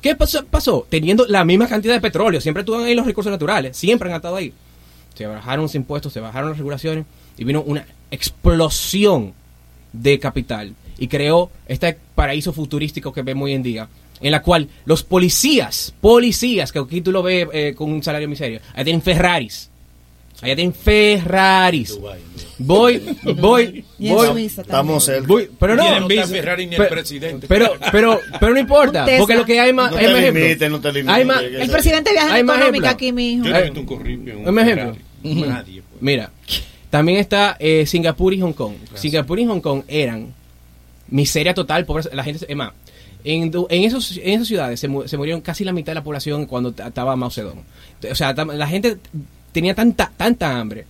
¿Qué 0.00 0.14
pasó? 0.14 0.44
pasó? 0.46 0.86
Teniendo 0.88 1.26
la 1.26 1.44
misma 1.44 1.66
cantidad 1.68 1.94
de 1.94 2.00
petróleo, 2.00 2.40
siempre 2.40 2.60
estuvieron 2.62 2.86
ahí 2.86 2.94
los 2.94 3.06
recursos 3.06 3.30
naturales, 3.30 3.76
siempre 3.76 4.08
han 4.08 4.16
estado 4.16 4.36
ahí. 4.36 4.52
Se 5.14 5.26
bajaron 5.26 5.62
los 5.64 5.74
impuestos, 5.74 6.12
se 6.12 6.20
bajaron 6.20 6.50
las 6.50 6.58
regulaciones 6.58 7.04
y 7.36 7.44
vino 7.44 7.62
una 7.62 7.86
explosión 8.10 9.32
de 9.92 10.18
capital 10.18 10.74
y 10.98 11.08
creó 11.08 11.50
este 11.66 11.96
paraíso 12.14 12.52
futurístico 12.52 13.12
que 13.12 13.22
vemos 13.22 13.46
hoy 13.46 13.54
en 13.54 13.62
día, 13.62 13.88
en 14.20 14.30
la 14.30 14.42
cual 14.42 14.68
los 14.84 15.02
policías, 15.02 15.94
policías, 16.00 16.72
que 16.72 16.78
aquí 16.78 17.00
tú 17.00 17.12
lo 17.12 17.22
ves 17.22 17.48
eh, 17.52 17.74
con 17.76 17.92
un 17.92 18.02
salario 18.02 18.28
miserio, 18.28 18.60
allá 18.74 18.84
tienen 18.84 19.02
Ferraris, 19.02 19.70
allá 20.44 20.56
tienen 20.56 20.74
Ferraris. 20.74 21.98
Voy, 22.56 23.02
voy, 23.36 23.84
Y 23.98 24.10
voy, 24.10 24.28
Suiza. 24.28 24.62
Estamos 24.62 25.04
cerca. 25.04 25.26
voy, 25.26 25.50
pero 25.58 25.74
no. 25.74 26.08
Ferrari 26.08 26.66
ni 26.66 26.76
el 26.76 26.86
presidente. 26.88 27.46
pero, 27.48 27.72
pero, 27.90 28.20
pero 28.38 28.54
no 28.54 28.60
importa, 28.60 29.06
porque 29.18 29.34
lo 29.34 29.44
que 29.44 29.58
hay 29.58 29.72
más, 29.72 29.90
No 29.90 29.96
hay 29.96 30.06
te 30.06 30.12
más 30.12 30.70
no 30.70 30.80
te 30.80 30.92
limites. 30.92 31.14
Hay 31.14 31.24
más- 31.24 31.42
El 31.42 31.70
presidente 31.70 32.12
viaja 32.12 32.34
Hay 32.34 32.40
en 32.40 32.48
económica 32.50 32.90
aquí, 32.90 33.12
mijo. 33.12 33.44
Yo 33.44 33.50
no 33.50 33.58
he 33.58 33.62
visto 33.64 33.80
un 33.80 33.86
corripio 33.86 34.38
un 34.38 34.58
ejemplo. 34.58 34.94
Ferrari. 35.22 35.40
Nadie. 35.48 35.82
pues. 35.90 36.02
Mira, 36.02 36.30
También 36.90 37.18
está 37.18 37.56
eh, 37.58 37.86
Singapur 37.86 38.32
y 38.34 38.40
Hong 38.40 38.52
Kong. 38.52 38.74
Singapur 38.94 39.40
y 39.40 39.46
Hong 39.46 39.60
Kong 39.60 39.82
eran 39.88 40.32
miseria 41.08 41.54
total, 41.54 41.84
pobreza. 41.84 42.10
La 42.12 42.22
gente, 42.22 42.46
es 42.48 42.56
más, 42.56 42.72
en, 43.24 43.50
esos, 43.84 44.16
en 44.18 44.34
esas 44.34 44.46
ciudades 44.46 44.78
se, 44.78 44.86
mu- 44.86 45.08
se 45.08 45.16
murieron 45.16 45.40
casi 45.40 45.64
la 45.64 45.72
mitad 45.72 45.90
de 45.90 45.96
la 45.96 46.04
población 46.04 46.46
cuando 46.46 46.68
estaba 46.70 47.16
Mao 47.16 47.30
Zedong. 47.30 47.62
O 48.10 48.14
sea, 48.14 48.32
la 48.32 48.66
gente 48.68 48.98
tenía 49.54 49.74
tanta 49.74 50.12
tanta 50.14 50.58
hambre 50.60 50.84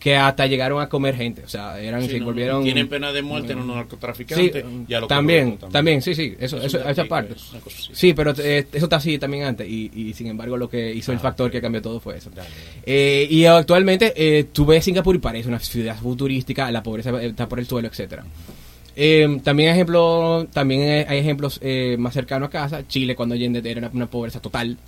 que 0.00 0.14
hasta 0.16 0.46
llegaron 0.46 0.80
a 0.80 0.88
comer 0.88 1.16
gente. 1.16 1.42
O 1.44 1.48
sea, 1.48 1.80
eran 1.80 2.00
Sí, 2.02 2.10
se 2.10 2.20
no, 2.20 2.26
volvieron 2.26 2.62
Tienen 2.62 2.88
pena 2.88 3.12
de 3.12 3.22
muerte 3.22 3.52
en 3.54 3.58
los 3.58 3.66
Sí, 3.66 3.72
narcotraficantes 3.74 4.64
y 4.88 4.94
a 4.94 5.00
los 5.00 5.08
también, 5.08 5.44
corruptos 5.46 5.72
también, 5.72 6.00
sí, 6.00 6.14
sí, 6.14 6.32
eso, 6.38 6.58
Es 6.58 6.66
eso, 6.66 6.78
un 6.84 6.90
esa 6.90 7.04
parte. 7.06 7.34
es. 7.34 7.90
Sí, 7.92 8.12
pero 8.14 8.32
eh, 8.38 8.66
eso 8.72 8.86
está 8.86 8.96
así 8.96 9.18
también 9.18 9.42
antes 9.44 9.68
y, 9.68 9.90
y 9.94 10.14
sin 10.14 10.28
embargo 10.28 10.56
lo 10.56 10.68
que 10.68 10.92
hizo 10.94 11.10
el 11.10 11.18
Ah, 11.18 11.22
factor 11.22 11.50
que 11.50 11.60
cambió 11.60 11.82
todo 11.82 11.98
fue 11.98 12.18
eso. 12.18 12.30
Dale. 12.34 12.48
Eh, 12.84 13.26
y 13.28 13.44
actualmente 13.46 14.12
eh, 14.16 14.44
tú 14.52 14.64
ves 14.64 14.84
Singapur 14.84 15.16
y 15.16 15.18
parece 15.18 15.48
una 15.48 15.58
ciudad 15.58 15.96
futurística, 15.96 16.70
la 16.70 16.82
pobreza 16.84 17.20
está 17.22 17.48
por 17.48 17.58
el 17.58 17.66
suelo, 17.66 17.88
etcétera. 17.88 18.24
Eh, 18.98 19.40
también 19.42 19.70
ejemplo, 19.70 20.46
también 20.52 20.82
eh, 20.82 21.06
hay 21.08 21.18
ejemplos 21.18 21.58
eh, 21.62 21.96
más 21.98 22.14
cercanos 22.14 22.48
a 22.48 22.50
casa. 22.50 22.86
Chile 22.88 23.14
cuando 23.16 23.34
Allende 23.34 23.60
era 23.68 23.80
una, 23.80 23.90
una 23.92 24.06
pobreza 24.06 24.40
total, 24.40 24.78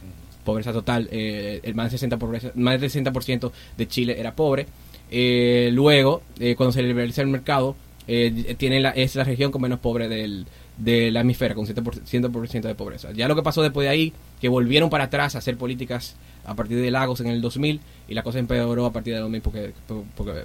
pobreza 0.49 0.73
total. 0.73 1.09
eh, 1.13 1.61
el 1.63 1.75
más 1.75 1.87
del 1.87 1.99
60 2.01 2.17
pobreza- 2.19 2.53
más 2.55 2.81
del 2.81 2.91
60% 2.91 3.53
de 3.77 3.87
Chile 3.87 4.17
era 4.19 4.35
pobre. 4.35 4.67
Eh, 5.11 5.71
luego, 5.73 6.23
eh, 6.41 6.55
cuando 6.57 6.73
se 6.73 6.83
liberaliza 6.83 7.23
el 7.23 7.29
mercado, 7.29 7.77
tiene 8.57 8.93
es 8.97 9.15
la 9.17 9.25
región 9.25 9.53
con 9.53 9.61
menos 9.61 9.79
pobre 9.81 10.09
del, 10.09 10.47
de 10.79 11.11
la 11.11 11.21
hemisfera, 11.21 11.55
con 11.55 11.67
100%, 11.67 12.01
100% 12.07 12.63
de 12.69 12.75
pobreza. 12.75 13.13
Ya 13.13 13.29
lo 13.29 13.37
que 13.37 13.43
pasó 13.43 13.61
después 13.63 13.85
de 13.85 13.91
ahí, 13.91 14.13
que 14.41 14.49
volvieron 14.49 14.89
para 14.89 15.05
atrás 15.05 15.35
a 15.35 15.39
hacer 15.39 15.59
políticas 15.59 16.17
a 16.47 16.55
partir 16.55 16.79
de 16.81 16.91
Lagos 16.91 17.21
en 17.21 17.27
el 17.27 17.43
2000 17.43 17.81
y 18.09 18.15
la 18.15 18.23
cosa 18.23 18.39
empeoró 18.39 18.87
a 18.87 18.93
partir 18.95 19.13
del 19.13 19.23
2000 19.25 19.43
porque, 19.43 19.73
porque 20.17 20.45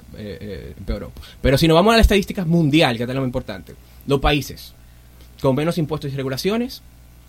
empeoró. 0.78 1.12
Pero 1.42 1.58
si 1.58 1.68
nos 1.70 1.76
vamos 1.76 1.94
a 1.94 1.98
las 1.98 2.06
estadísticas 2.06 2.46
mundial, 2.48 2.98
que 2.98 3.04
es 3.04 3.08
lo 3.10 3.16
más 3.22 3.28
importante, 3.28 3.76
los 4.08 4.20
países 4.20 4.74
con 5.42 5.56
menos 5.56 5.78
impuestos 5.78 6.12
y 6.12 6.16
regulaciones, 6.18 6.82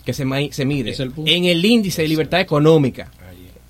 que 0.04 0.12
se, 0.12 0.25
se 0.52 0.64
mide 0.64 0.90
Es 0.90 1.00
el 1.00 1.11
punto. 1.11 1.30
en 1.30 1.44
el 1.44 1.64
índice 1.64 2.02
de 2.02 2.08
libertad 2.08 2.40
económica 2.40 3.11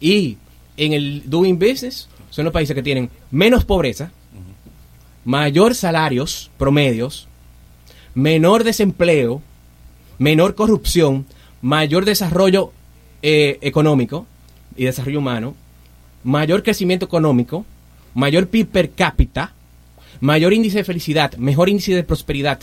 y 0.01 0.37
en 0.77 0.93
el 0.93 1.23
doing 1.27 1.59
business, 1.59 2.09
son 2.31 2.45
los 2.45 2.53
países 2.53 2.75
que 2.75 2.83
tienen 2.83 3.11
menos 3.31 3.65
pobreza, 3.65 4.11
mayor 5.25 5.75
salarios 5.75 6.51
promedios, 6.59 7.29
menor 8.15 8.65
desempleo, 8.65 9.41
menor 10.19 10.55
corrupción, 10.55 11.27
mayor 11.63 12.05
desarrollo 12.05 12.73
eh, 13.23 13.59
económico 13.63 14.27
y 14.77 14.85
desarrollo 14.85 15.21
humano, 15.21 15.55
mayor 16.25 16.63
crecimiento 16.63 17.07
económico, 17.07 17.65
mayor 18.15 18.49
PIB 18.49 18.67
per 18.67 18.91
cápita, 18.91 19.55
mayor 20.21 20.53
índice 20.53 20.79
de 20.79 20.85
felicidad, 20.85 21.35
mejor 21.37 21.69
índice 21.69 21.95
de 21.95 22.05
prosperidad, 22.05 22.61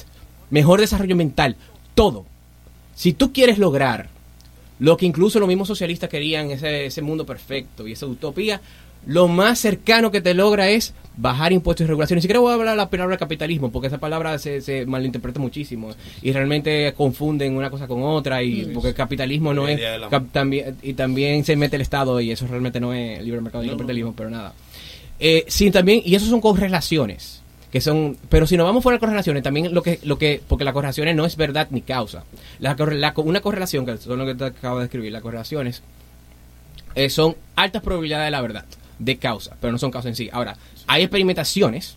mejor 0.50 0.80
desarrollo 0.80 1.16
mental, 1.16 1.56
todo. 1.96 2.25
Si 3.01 3.13
tú 3.13 3.34
quieres 3.34 3.58
lograr 3.58 4.10
lo 4.79 4.96
que 4.98 5.08
incluso 5.08 5.39
los 5.39 5.48
mismos 5.48 5.67
socialistas 5.67 6.08
querían, 6.10 6.51
ese, 6.51 6.86
ese 6.86 7.01
mundo 7.01 7.25
perfecto 7.25 7.88
y 7.88 7.93
esa 7.93 8.05
utopía, 8.05 8.62
lo 9.08 9.27
más 9.27 9.58
cercano 9.58 10.12
que 10.12 10.22
te 10.22 10.36
logra 10.36 10.70
es 10.70 10.93
bajar 11.17 11.51
impuestos 11.51 11.86
y 11.86 11.88
regulaciones. 11.88 12.22
Ni 12.22 12.25
siquiera 12.27 12.39
voy 12.41 12.51
a 12.51 12.55
hablar 12.55 12.77
la 12.77 12.89
palabra 12.91 13.17
capitalismo, 13.17 13.72
porque 13.72 13.88
esa 13.88 13.98
palabra 14.00 14.38
se, 14.38 14.62
se 14.62 14.86
malinterpreta 14.86 15.39
muchísimo 15.39 15.89
y 16.22 16.31
realmente 16.31 16.93
confunden 16.93 17.55
una 17.58 17.72
cosa 17.72 17.88
con 17.88 18.03
otra 18.03 18.43
y 18.43 18.65
porque 18.74 18.89
el 18.89 18.96
capitalismo 18.96 19.51
no 19.53 19.67
es 19.67 19.79
cap- 20.10 20.31
también 20.31 20.77
y 20.84 20.93
también 20.93 21.43
se 21.43 21.55
mete 21.55 21.77
el 21.77 21.81
Estado 21.81 22.22
y 22.22 22.29
eso 22.31 22.46
realmente 22.48 22.79
no 22.79 22.93
es 22.93 23.24
libre 23.24 23.41
mercado 23.41 23.63
ni 23.63 23.70
No, 23.70 23.74
no, 23.74 23.77
capitalismo, 23.79 24.13
pero 24.15 24.29
nada. 24.29 24.53
Eh, 25.20 25.46
sí, 25.48 25.72
también 25.72 26.01
y 26.05 26.13
eso 26.13 26.27
son 26.27 26.39
correlaciones 26.41 27.40
que 27.72 27.82
son 27.82 28.18
pero 28.30 28.46
si 28.46 28.58
nos 28.58 28.66
vamos 28.66 28.84
fuera 28.84 28.98
de 28.98 29.00
correlaciones 29.00 29.44
también 29.44 29.74
lo 29.74 29.82
que 29.82 30.00
lo 30.04 30.18
que 30.18 30.42
porque 30.48 30.63
las 30.63 30.74
correlaciones 30.74 31.16
no 31.16 31.25
es 31.25 31.36
verdad 31.38 31.68
ni 31.72 31.82
causa. 31.82 32.24
La, 32.60 32.75
una 33.18 33.42
correlación 33.42 33.86
que 33.86 33.98
son 33.98 34.20
lo 34.20 34.25
que 34.25 34.36
te 34.36 34.46
acabo 34.46 34.80
de 34.80 34.86
escribir 34.86 35.12
las 35.12 35.22
correlaciones 35.22 35.82
eh, 36.96 37.10
son 37.10 37.36
altas 37.56 37.82
probabilidades 37.82 38.28
de 38.28 38.32
la 38.32 38.42
verdad 38.42 38.66
de 39.00 39.18
causa 39.18 39.56
pero 39.60 39.72
no 39.72 39.78
son 39.80 39.92
causa 39.92 40.10
en 40.10 40.16
sí. 40.16 40.30
Ahora 40.32 40.58
hay 40.88 41.04
experimentaciones 41.04 41.96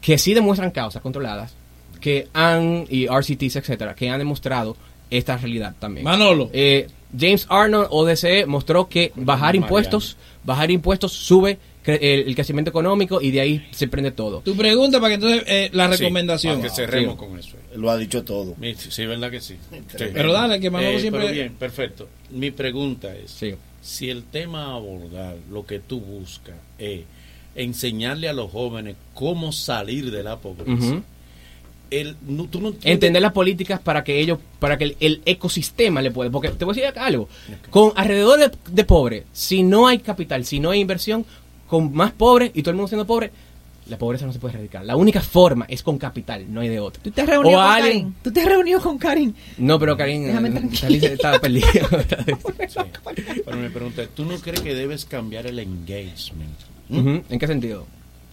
que 0.00 0.18
sí 0.18 0.34
demuestran 0.34 0.70
causas 0.70 1.02
controladas 1.02 1.54
que 2.00 2.28
han 2.32 2.86
y 2.88 3.06
RCTs 3.08 3.56
etcétera 3.56 3.94
que 3.94 4.08
han 4.08 4.18
demostrado 4.18 4.76
esta 5.10 5.36
realidad 5.36 5.74
también. 5.78 6.04
Manolo. 6.04 6.50
eh, 6.52 6.88
James 7.18 7.46
Arnold, 7.48 7.88
ODCE, 7.90 8.46
mostró 8.46 8.88
que 8.88 9.12
bajar 9.14 9.56
impuestos, 9.56 10.16
bajar 10.44 10.70
impuestos 10.70 11.12
sube 11.12 11.58
el, 11.86 12.28
el 12.28 12.34
crecimiento 12.34 12.70
económico 12.70 13.20
y 13.22 13.30
de 13.30 13.40
ahí 13.40 13.66
se 13.70 13.88
prende 13.88 14.10
todo. 14.10 14.40
Tu 14.40 14.56
pregunta 14.56 14.98
para 15.00 15.08
que 15.10 15.14
entonces 15.14 15.42
eh, 15.46 15.70
la 15.72 15.90
Sí, 15.92 16.02
recomendación. 16.02 16.56
para 16.58 16.68
que 16.68 16.74
cerremos 16.74 17.14
Sí. 17.14 17.18
con 17.26 17.38
eso. 17.38 17.56
Lo 17.76 17.90
ha 17.90 17.96
dicho 17.96 18.24
todo. 18.24 18.54
Sí, 18.76 19.06
¿verdad 19.06 19.30
que 19.30 19.40
sí? 19.40 19.56
Sí. 19.70 20.04
Pero 20.12 20.32
dale, 20.32 20.58
que 20.60 20.70
Manolo 20.70 20.96
Eh, 20.96 21.00
siempre- 21.00 21.22
pero 21.22 21.32
bien, 21.34 21.52
perfecto. 21.54 22.08
Mi 22.30 22.50
pregunta 22.50 23.14
es, 23.14 23.30
Sí. 23.30 23.54
si 23.82 24.10
el 24.10 24.24
tema 24.24 24.66
a 24.72 24.74
abordar, 24.74 25.36
lo 25.50 25.64
que 25.66 25.78
tú 25.78 26.00
buscas, 26.00 26.56
es 26.78 27.02
enseñarle 27.54 28.28
a 28.28 28.32
los 28.32 28.50
jóvenes 28.50 28.96
cómo 29.14 29.52
salir 29.52 30.10
de 30.10 30.22
la 30.22 30.36
pobreza, 30.38 31.00
el, 31.90 32.16
no- 32.26 32.46
tú 32.46 32.60
no 32.60 32.74
Entender 32.82 33.22
las 33.22 33.32
políticas 33.32 33.78
para 33.80 34.02
que 34.02 34.18
ellos, 34.20 34.38
para 34.58 34.76
que 34.76 34.84
el, 34.84 34.96
el 35.00 35.22
ecosistema 35.24 36.02
le 36.02 36.10
pueda. 36.10 36.30
Porque 36.30 36.48
te 36.50 36.64
voy 36.64 36.72
a 36.72 36.74
decir 36.74 36.88
acá 36.88 37.06
algo. 37.06 37.28
Con 37.70 37.92
alrededor 37.94 38.38
de, 38.40 38.50
de 38.72 38.84
pobre, 38.84 39.24
si 39.32 39.62
no 39.62 39.86
hay 39.86 39.98
capital, 40.00 40.44
si 40.44 40.58
no 40.58 40.70
hay 40.70 40.80
inversión, 40.80 41.24
con 41.66 41.92
más 41.94 42.12
pobre 42.12 42.50
y 42.54 42.62
todo 42.62 42.70
el 42.70 42.76
mundo 42.76 42.88
siendo 42.88 43.06
pobre, 43.06 43.30
la 43.88 43.96
pobreza 43.98 44.26
no 44.26 44.32
se 44.32 44.38
puede 44.40 44.54
erradicar. 44.54 44.84
La 44.84 44.96
única 44.96 45.20
forma 45.20 45.64
es 45.68 45.82
con 45.82 45.96
capital, 45.96 46.44
no 46.52 46.60
hay 46.60 46.68
de 46.68 46.80
otra. 46.80 47.00
¿Tú 47.02 47.10
te 47.12 47.20
has 47.22 47.28
reunido 47.28 47.56
O 47.58 47.62
con 47.62 47.70
alguien- 47.72 47.92
Karin? 48.02 48.14
¿Tú 48.22 48.32
te 48.32 48.40
has 48.40 48.46
reunido 48.48 48.80
con 48.80 48.98
Karin? 48.98 49.34
No, 49.58 49.78
pero 49.78 49.96
Karin, 49.96 50.26
Déjame 50.26 50.48
eh, 50.48 50.52
tranquila. 50.52 51.06
Estaba 51.08 51.38
perdida. 51.38 51.66
Sí. 52.68 52.80
Pero 53.44 53.56
mi 53.58 53.68
pregunta 53.68 54.02
es, 54.02 54.08
¿tú 54.10 54.24
no 54.24 54.36
crees 54.38 54.60
que 54.60 54.74
debes 54.74 55.04
cambiar 55.04 55.46
el 55.46 55.58
engagement? 55.60 56.50
¿Mm? 56.88 57.18
¿En 57.28 57.38
qué 57.38 57.46
sentido? 57.46 57.86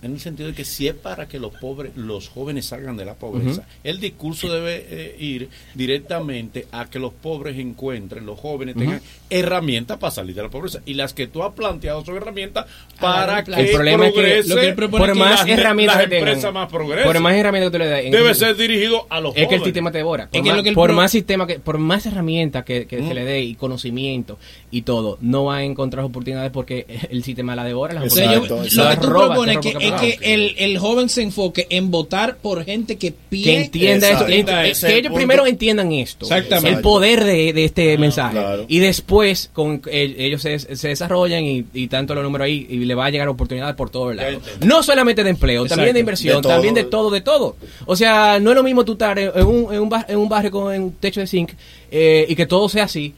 En 0.04 0.14
el 0.14 0.20
sentido 0.20 0.50
de 0.50 0.56
que 0.56 0.66
si 0.66 0.88
es 0.88 0.94
para 0.94 1.28
que 1.28 1.40
los 1.40 1.54
pobres, 1.54 1.92
los 1.96 2.28
jóvenes 2.30 2.66
salgan 2.66 2.98
de 2.98 3.06
la 3.06 3.14
pobreza, 3.16 3.66
el 3.84 4.00
discurso 4.00 4.52
debe 4.52 4.86
eh, 4.90 5.16
ir 5.20 5.50
directamente 5.74 6.68
a 6.72 6.86
que 6.90 7.00
los 7.00 7.14
pobres 7.14 7.58
encuentren, 7.58 8.26
los 8.26 8.40
jóvenes 8.40 8.76
tengan 8.76 9.02
herramientas 9.30 9.98
para 9.98 10.12
salir 10.12 10.36
de 10.36 10.42
la 10.44 10.50
pobreza. 10.50 10.80
Y 10.86 10.94
las 10.96 11.14
que 11.14 11.28
tú 11.28 11.44
has 11.44 11.54
planteado 11.54 12.04
son 12.06 12.16
herramientas 12.18 12.66
para 13.00 13.44
que. 13.44 13.52
El 13.54 13.72
problema 13.72 14.08
es 14.08 14.14
que 14.14 14.20
progrese 14.20 14.50
lo 14.50 14.56
que 14.56 14.68
él 14.70 14.76
propone 14.76 15.06
por 15.06 15.14
que 15.14 15.20
más 15.20 15.40
las, 15.42 15.48
herramientas 15.50 15.96
las 15.98 16.04
que 16.06 16.10
tengan, 16.10 16.28
empresas 16.30 16.54
más 16.54 16.70
progresen. 16.72 17.06
por 17.06 17.20
más 17.20 17.34
herramientas 17.36 17.72
que 17.72 17.78
tú 17.78 17.84
le 17.84 17.90
das, 17.90 18.04
debe 18.12 18.36
ser 18.36 18.56
dirigido 18.56 19.08
a 19.10 19.20
los 19.22 19.32
es 19.32 19.36
que 19.36 19.42
el 19.42 19.48
jóvenes. 19.48 19.64
sistema 19.66 19.92
te 19.92 19.98
devora. 20.00 20.28
Por, 20.28 20.36
Es 20.38 20.44
que 20.44 20.50
más, 20.50 20.58
lo 20.58 20.64
que 20.64 20.70
el 20.70 20.76
por 20.76 20.92
más 20.94 21.12
sistema 21.12 21.48
que, 21.48 21.60
por 21.60 21.78
más 21.78 22.06
herramientas 22.06 22.64
que, 22.66 22.86
que 22.88 22.98
se 23.08 23.14
le 23.14 23.24
dé 23.26 23.42
y 23.42 23.56
conocimiento 23.56 24.38
y 24.72 24.82
todo, 24.84 25.18
no 25.22 25.46
va 25.46 25.58
a 25.58 25.64
encontrar 25.64 26.04
oportunidades 26.06 26.52
porque 26.52 26.86
el 27.10 27.24
sistema 27.24 27.56
la 27.56 27.64
devora. 27.64 27.94
Las 27.94 28.06
O 28.06 28.10
sea, 28.10 28.26
yo- 28.34 28.38
oportunidades. 28.40 28.74
Exacto, 28.74 28.84
lo 28.84 28.90
Las 28.90 28.96
que 29.00 29.02
tú 29.06 29.10
roba, 29.14 29.28
propones 29.28 29.58
que, 29.58 29.88
que 30.02 30.18
el, 30.34 30.56
el 30.58 30.78
joven 30.78 31.10
se 31.10 31.22
enfoque 31.22 31.68
en 31.70 31.92
votar 31.92 32.38
por 32.38 32.64
gente 32.66 32.96
que 32.98 33.12
que 33.12 33.16
pide 33.30 33.56
entienda 33.66 34.08
Exacto. 34.10 34.32
esto, 34.34 34.52
que 34.52 34.92
el 34.94 34.98
ellos 35.00 35.10
punto. 35.10 35.16
primero 35.16 35.46
entiendan 35.48 35.92
esto, 35.92 36.26
Exactamente. 36.26 36.70
el 36.78 36.82
poder 36.82 37.24
de, 37.24 37.52
de 37.54 37.66
este 37.66 37.98
mensaje, 37.98 38.34
claro. 38.38 38.66
y 38.68 38.80
después 38.80 39.50
con 39.54 39.82
el- 39.92 40.16
ellos 40.20 40.42
se, 40.42 40.60
se 40.60 40.88
desarrollan 40.88 41.44
y, 41.44 41.66
y 41.74 41.88
tanto 41.88 42.14
los 42.16 42.24
números 42.24 42.46
ahí 42.46 42.68
y 42.70 42.78
le 42.80 42.96
va 42.96 43.06
a 43.06 43.10
llegar 43.10 43.28
oportunidades 43.28 43.76
por 43.76 43.90
todos 43.90 44.16
lados. 44.16 44.36
entendí. 44.36 44.68
No 44.68 44.84
solamente 44.84 45.24
de 45.24 45.30
empleo, 45.32 45.66
también 45.66 45.94
de 45.94 46.00
inversión, 46.00 46.38
De 46.38 46.42
todo. 46.44 46.54
también 46.54 46.74
de 46.76 46.84
todo, 46.84 47.10
de 47.10 47.22
todo. 47.22 47.56
O 47.86 47.96
sea, 47.96 48.40
no 48.40 48.52
es 48.52 48.56
lo 48.56 48.64
mismo 48.64 48.86
tú 48.86 48.94
estar 48.94 49.18
en 49.20 49.32
en 49.36 49.46
un, 49.48 49.74
en 49.74 49.80
un, 49.82 49.90
bar- 49.90 50.06
en 50.08 50.18
un 50.18 50.30
barrio 50.30 50.52
con 50.52 50.64
un 50.82 50.92
techo 50.94 51.20
de 51.20 51.28
zinc 51.28 51.52
eh, 51.92 52.26
y 52.30 52.36
que 52.36 52.46
todo 52.46 52.70
sea 52.70 52.84
así. 52.86 53.14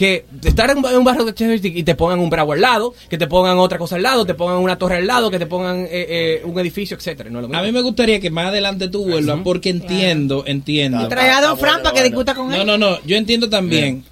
Que 0.00 0.24
estar 0.44 0.70
en 0.70 0.78
un, 0.78 1.04
barrio 1.04 1.26
de 1.26 1.34
zinc 1.34 1.76
y 1.76 1.82
te 1.82 1.94
pongan 1.94 2.20
un 2.20 2.30
bravo 2.30 2.54
al 2.54 2.62
lado, 2.62 2.94
que 3.10 3.18
te 3.18 3.26
pongan 3.26 3.58
otra 3.58 3.76
cosa 3.76 3.96
al 3.96 4.02
lado, 4.02 4.24
te 4.24 4.32
pongan 4.32 4.56
una 4.56 4.78
torre 4.78 4.96
al 4.96 5.06
lado, 5.06 5.30
que 5.30 5.38
te 5.38 5.44
pongan 5.44 5.80
eh, 5.80 5.88
eh, 5.90 6.42
un 6.42 6.58
edificio, 6.58 6.96
etcétera. 6.96 7.28
No 7.28 7.40
es 7.40 7.42
lo 7.42 7.48
mismo. 7.48 7.60
A 7.60 7.66
mí 7.66 7.70
me 7.70 7.82
gustaría 7.82 8.18
que 8.18 8.30
más 8.30 8.46
adelante 8.46 8.88
tú 8.88 9.04
vuelvas 9.04 9.40
porque 9.44 9.68
entiendo, 9.68 10.44
entiendo. 10.46 10.96
Claro. 10.96 11.10
Trae 11.10 11.28
a 11.28 11.42
Don 11.42 11.58
Fran 11.58 11.74
bueno, 11.74 11.90
para 11.90 11.96
que 11.96 12.08
discuta 12.08 12.34
con 12.34 12.48
No, 12.48 12.54
él. 12.56 12.66
no, 12.66 12.78
no, 12.78 12.96
yo 13.04 13.14
entiendo 13.14 13.50
también 13.50 14.02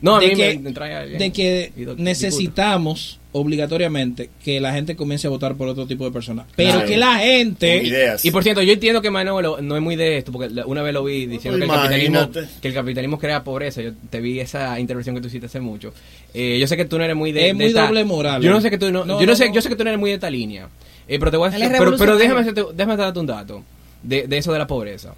No, 0.00 0.16
a 0.16 0.20
de 0.20 0.26
mí 0.30 0.34
que, 0.34 0.58
me 0.58 0.72
trae 0.72 0.96
alguien. 0.96 1.18
de 1.20 1.32
que 1.32 1.72
Y 1.76 2.02
necesitamos 2.02 3.20
obligatoriamente 3.38 4.30
que 4.44 4.60
la 4.60 4.72
gente 4.72 4.96
comience 4.96 5.26
a 5.26 5.30
votar 5.30 5.54
por 5.56 5.68
otro 5.68 5.86
tipo 5.86 6.04
de 6.04 6.10
personas. 6.10 6.46
Pero 6.56 6.72
Claro. 6.72 6.86
que 6.88 6.96
la 6.96 7.18
gente... 7.18 7.82
Ideas. 7.84 8.24
Y 8.24 8.30
por 8.30 8.42
cierto, 8.42 8.62
yo 8.62 8.72
entiendo 8.72 9.00
que 9.02 9.10
Manolo 9.10 9.60
no 9.60 9.76
es 9.76 9.82
muy 9.82 9.96
de 9.96 10.18
esto, 10.18 10.32
porque 10.32 10.48
una 10.66 10.82
vez 10.82 10.92
lo 10.94 11.04
vi 11.04 11.26
diciendo 11.26 11.58
que 11.58 11.64
el, 11.64 11.70
capitalismo, 11.70 12.30
que 12.60 12.68
el 12.68 12.74
capitalismo 12.74 13.18
crea 13.18 13.44
pobreza. 13.44 13.82
Yo 13.82 13.92
te 14.10 14.20
vi 14.20 14.40
esa 14.40 14.78
intervención 14.80 15.14
que 15.14 15.20
tú 15.20 15.28
hiciste 15.28 15.46
hace 15.46 15.60
mucho. 15.60 15.92
Eh, 16.34 16.58
yo 16.60 16.66
sé 16.66 16.76
que 16.76 16.84
tú 16.84 16.98
no 16.98 17.04
eres 17.04 17.16
muy 17.16 17.32
de, 17.32 17.40
Es 17.42 17.46
de 17.48 17.54
muy 17.54 17.64
esta- 17.66 17.86
doble 17.86 18.04
moral, 18.04 18.42
Yo 18.42 18.50
no 18.50 18.60
sé 18.60 18.70
que 18.70 18.78
tú 18.78 18.90
no, 18.90 19.04
No, 19.04 19.14
yo 19.20 19.26
no, 19.26 19.32
no, 19.32 19.36
sé, 19.36 19.48
no. 19.48 19.54
yo 19.54 19.60
sé 19.62 19.68
que 19.68 19.76
tú 19.76 19.84
no 19.84 19.90
eres 19.90 20.00
muy 20.00 20.10
de 20.10 20.14
esta 20.16 20.30
línea. 20.30 20.68
Eh, 21.08 21.18
pero 21.18 21.30
te 21.30 21.36
voy 21.36 21.48
a 21.48 21.52
pero, 21.52 21.96
pero 21.96 22.16
déjame, 22.16 22.40
hacerte- 22.40 22.64
déjame 22.74 22.96
darte 22.96 23.18
un 23.20 23.26
dato 23.26 23.62
de, 24.02 24.26
de 24.26 24.38
eso 24.38 24.52
de 24.52 24.58
la 24.58 24.66
pobreza. 24.66 25.14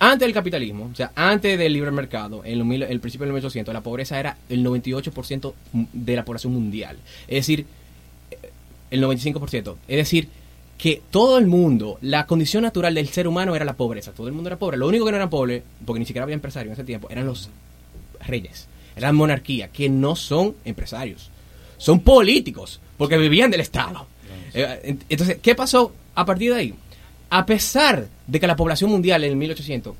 Antes 0.00 0.20
del 0.26 0.32
capitalismo, 0.32 0.88
o 0.92 0.94
sea, 0.94 1.10
antes 1.16 1.58
del 1.58 1.72
libre 1.72 1.90
mercado, 1.90 2.42
en 2.44 2.72
el 2.72 3.00
principio 3.00 3.24
del 3.26 3.32
1800, 3.34 3.74
la 3.74 3.80
pobreza 3.80 4.18
era 4.20 4.36
el 4.48 4.64
98% 4.64 5.52
de 5.72 6.16
la 6.16 6.24
población 6.24 6.52
mundial. 6.52 6.96
Es 7.26 7.46
decir, 7.46 7.66
el 8.90 9.02
95%. 9.02 9.76
Es 9.88 9.96
decir, 9.96 10.28
que 10.78 11.02
todo 11.10 11.38
el 11.38 11.46
mundo, 11.48 11.98
la 12.00 12.26
condición 12.26 12.62
natural 12.62 12.94
del 12.94 13.08
ser 13.08 13.26
humano 13.26 13.56
era 13.56 13.64
la 13.64 13.74
pobreza. 13.76 14.12
Todo 14.12 14.28
el 14.28 14.32
mundo 14.34 14.48
era 14.48 14.58
pobre. 14.58 14.76
Lo 14.76 14.86
único 14.86 15.04
que 15.04 15.10
no 15.10 15.16
eran 15.16 15.30
pobres, 15.30 15.62
porque 15.84 15.98
ni 15.98 16.06
siquiera 16.06 16.22
había 16.22 16.34
empresarios 16.34 16.68
en 16.70 16.72
ese 16.74 16.84
tiempo, 16.84 17.08
eran 17.10 17.26
los 17.26 17.50
reyes, 18.24 18.68
eran 18.96 19.16
monarquía, 19.16 19.68
que 19.68 19.88
no 19.88 20.14
son 20.14 20.54
empresarios, 20.64 21.30
son 21.76 22.00
políticos, 22.00 22.80
porque 22.96 23.18
vivían 23.18 23.50
del 23.50 23.60
Estado. 23.60 24.06
Eh, 24.54 24.80
ent- 24.94 25.00
Entonces, 25.08 25.38
¿qué 25.42 25.54
pasó 25.56 25.92
a 26.14 26.24
partir 26.24 26.52
de 26.54 26.60
ahí? 26.60 26.74
A 27.30 27.44
pesar 27.46 28.06
de 28.26 28.40
que 28.40 28.46
la 28.46 28.56
población 28.56 28.90
mundial 28.90 29.22
en 29.24 29.30
el 29.30 29.36
1800 29.36 29.94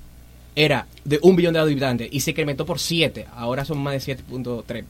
era 0.57 0.87
de 1.05 1.19
un 1.23 1.37
billón 1.37 1.55
de 1.55 1.61
habitantes 1.61 2.09
y 2.11 2.21
se 2.21 2.31
incrementó 2.33 2.65
por 2.67 2.79
7, 2.79 3.27
ahora 3.37 3.65
son 3.65 3.79
más 3.79 3.93
de 4.07 4.17
7.3. 4.17 4.85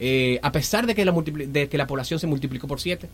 Eh, 0.00 0.38
a 0.42 0.52
pesar 0.52 0.86
de 0.86 0.94
que, 0.94 1.04
la 1.04 1.12
multipli- 1.12 1.46
de 1.46 1.68
que 1.68 1.76
la 1.78 1.86
población 1.86 2.20
se 2.20 2.26
multiplicó 2.26 2.68
por 2.68 2.80
7, 2.80 3.08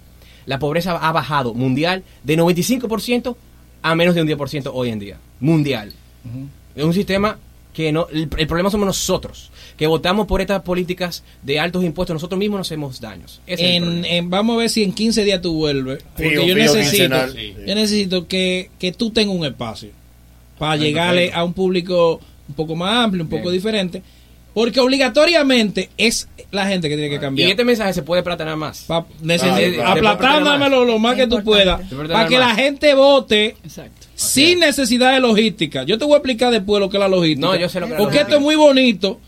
la 0.46 0.58
pobreza 0.58 0.92
ha 0.96 1.12
bajado 1.12 1.54
mundial 1.54 2.02
de 2.24 2.36
95% 2.36 3.36
a 3.82 3.94
menos 3.94 4.14
de 4.14 4.20
un 4.22 4.28
10% 4.28 4.70
hoy 4.74 4.90
en 4.90 4.98
día. 4.98 5.18
Mundial. 5.40 5.92
Es 6.74 6.84
un 6.84 6.92
sistema 6.92 7.38
que 7.74 7.92
no. 7.92 8.06
El, 8.10 8.28
el 8.38 8.46
problema 8.46 8.70
somos 8.70 8.86
nosotros, 8.86 9.50
que 9.76 9.86
votamos 9.86 10.26
por 10.26 10.40
estas 10.40 10.62
políticas 10.62 11.22
de 11.42 11.60
altos 11.60 11.84
impuestos. 11.84 12.14
Nosotros 12.14 12.38
mismos 12.38 12.58
nos 12.58 12.68
hacemos 12.68 13.00
daños. 13.00 13.40
En, 13.46 14.04
en- 14.06 14.30
vamos 14.30 14.54
a 14.54 14.58
ver 14.60 14.70
si 14.70 14.82
en 14.84 14.92
15 14.92 15.24
días 15.24 15.42
tú 15.42 15.52
vuelves. 15.54 16.02
Porque 16.16 16.46
yo 16.46 16.54
necesito. 16.54 17.28
Sí. 17.32 17.54
yo 17.66 17.74
necesito 17.74 18.26
que, 18.28 18.70
que 18.78 18.92
tú 18.92 19.10
tengas 19.10 19.36
un 19.36 19.44
espacio 19.44 19.90
para 20.58 20.76
llegarle 20.76 21.32
a 21.34 21.44
un 21.44 21.52
público 21.52 22.20
un 22.48 22.54
poco 22.54 22.76
más 22.76 23.04
amplio, 23.04 23.24
un 23.24 23.28
poco 23.28 23.44
Bien. 23.50 23.54
diferente. 23.54 24.02
Porque 24.54 24.78
obligatoriamente 24.78 25.90
es 25.98 26.28
la 26.52 26.64
gente 26.68 26.88
que 26.88 26.94
tiene 26.94 27.10
que 27.10 27.16
Y 27.16 27.18
cambiar. 27.18 27.50
este 27.50 27.64
mensaje 27.64 27.92
se 27.92 28.04
puede 28.04 28.22
platanar 28.22 28.56
más. 28.56 28.84
Claro, 28.86 29.04
claro. 29.20 29.84
aplatándamelo 29.88 30.84
lo 30.84 31.00
más 31.00 31.16
que 31.16 31.26
tú 31.26 31.42
puedas. 31.42 31.80
Para 32.08 32.28
que 32.28 32.38
la 32.38 32.54
gente 32.54 32.94
vote 32.94 33.56
Exacto. 33.64 34.03
Sin 34.24 34.60
necesidad 34.60 35.12
de 35.12 35.20
logística. 35.20 35.84
Yo 35.84 35.98
te 35.98 36.04
voy 36.04 36.14
a 36.14 36.16
explicar 36.18 36.52
después 36.52 36.80
lo 36.80 36.88
que 36.90 36.96
es 36.96 37.00
la 37.00 37.08
logística. 37.08 37.46
No, 37.46 37.56
yo 37.56 37.68
sé 37.68 37.80
lo 37.80 37.86
que 37.86 37.92
es 37.92 37.98
la 37.98 38.04
Porque 38.04 38.18
esto 38.20 38.36
es 38.36 38.40
muy 38.42 38.56
bonito. 38.56 39.20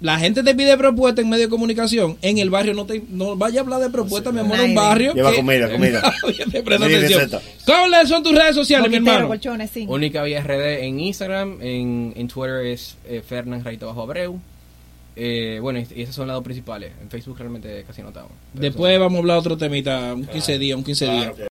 La 0.00 0.18
gente 0.18 0.42
te 0.42 0.54
pide 0.54 0.76
propuestas 0.76 1.24
en 1.24 1.30
medio 1.30 1.44
de 1.44 1.48
comunicación. 1.48 2.18
En 2.20 2.36
el 2.36 2.50
barrio 2.50 2.74
no 2.74 2.84
te 2.84 3.02
no 3.08 3.34
vaya 3.34 3.60
a 3.60 3.62
hablar 3.62 3.80
de 3.80 3.88
propuestas, 3.88 4.32
mi 4.32 4.40
amor, 4.40 4.60
en 4.60 4.70
un 4.70 4.74
barrio. 4.74 5.14
Lleva 5.14 5.30
que- 5.30 5.36
comida, 5.36 5.70
comida. 5.72 6.14
Oye, 6.22 6.44
te 6.52 6.62
presta 6.62 6.86
Sí, 6.86 6.94
atención. 6.94 7.30
¿Cuáles 7.64 8.08
son 8.08 8.22
tus 8.22 8.34
redes 8.34 8.54
sociales, 8.54 8.90
mi 8.90 8.96
hermano? 8.96 9.26
colchones, 9.28 9.70
sí. 9.70 9.86
Única 9.88 10.22
Vía 10.22 10.42
RD 10.42 10.84
en 10.84 11.00
Instagram, 11.00 11.58
en, 11.62 12.12
en 12.14 12.28
Twitter 12.28 12.66
es 12.66 12.96
eh, 13.06 13.22
Fernan 13.26 13.64
Rayito 13.64 13.86
Bajo 13.86 14.02
Abreu. 14.02 14.38
Eh, 15.18 15.60
bueno, 15.62 15.78
y, 15.78 16.02
esos 16.02 16.14
son 16.14 16.26
las 16.28 16.34
dos 16.34 16.44
principales. 16.44 16.92
En 17.00 17.08
Facebook 17.08 17.38
realmente 17.38 17.82
casi 17.86 18.02
no 18.02 18.08
estamos. 18.08 18.32
Después 18.52 18.98
vamos 18.98 19.16
a 19.16 19.20
hablar 19.20 19.38
otro 19.38 19.56
temita, 19.56 20.12
un 20.12 20.26
15 20.26 20.58
días, 20.58 20.76
un 20.76 20.84
15 20.84 21.04
días. 21.10 21.32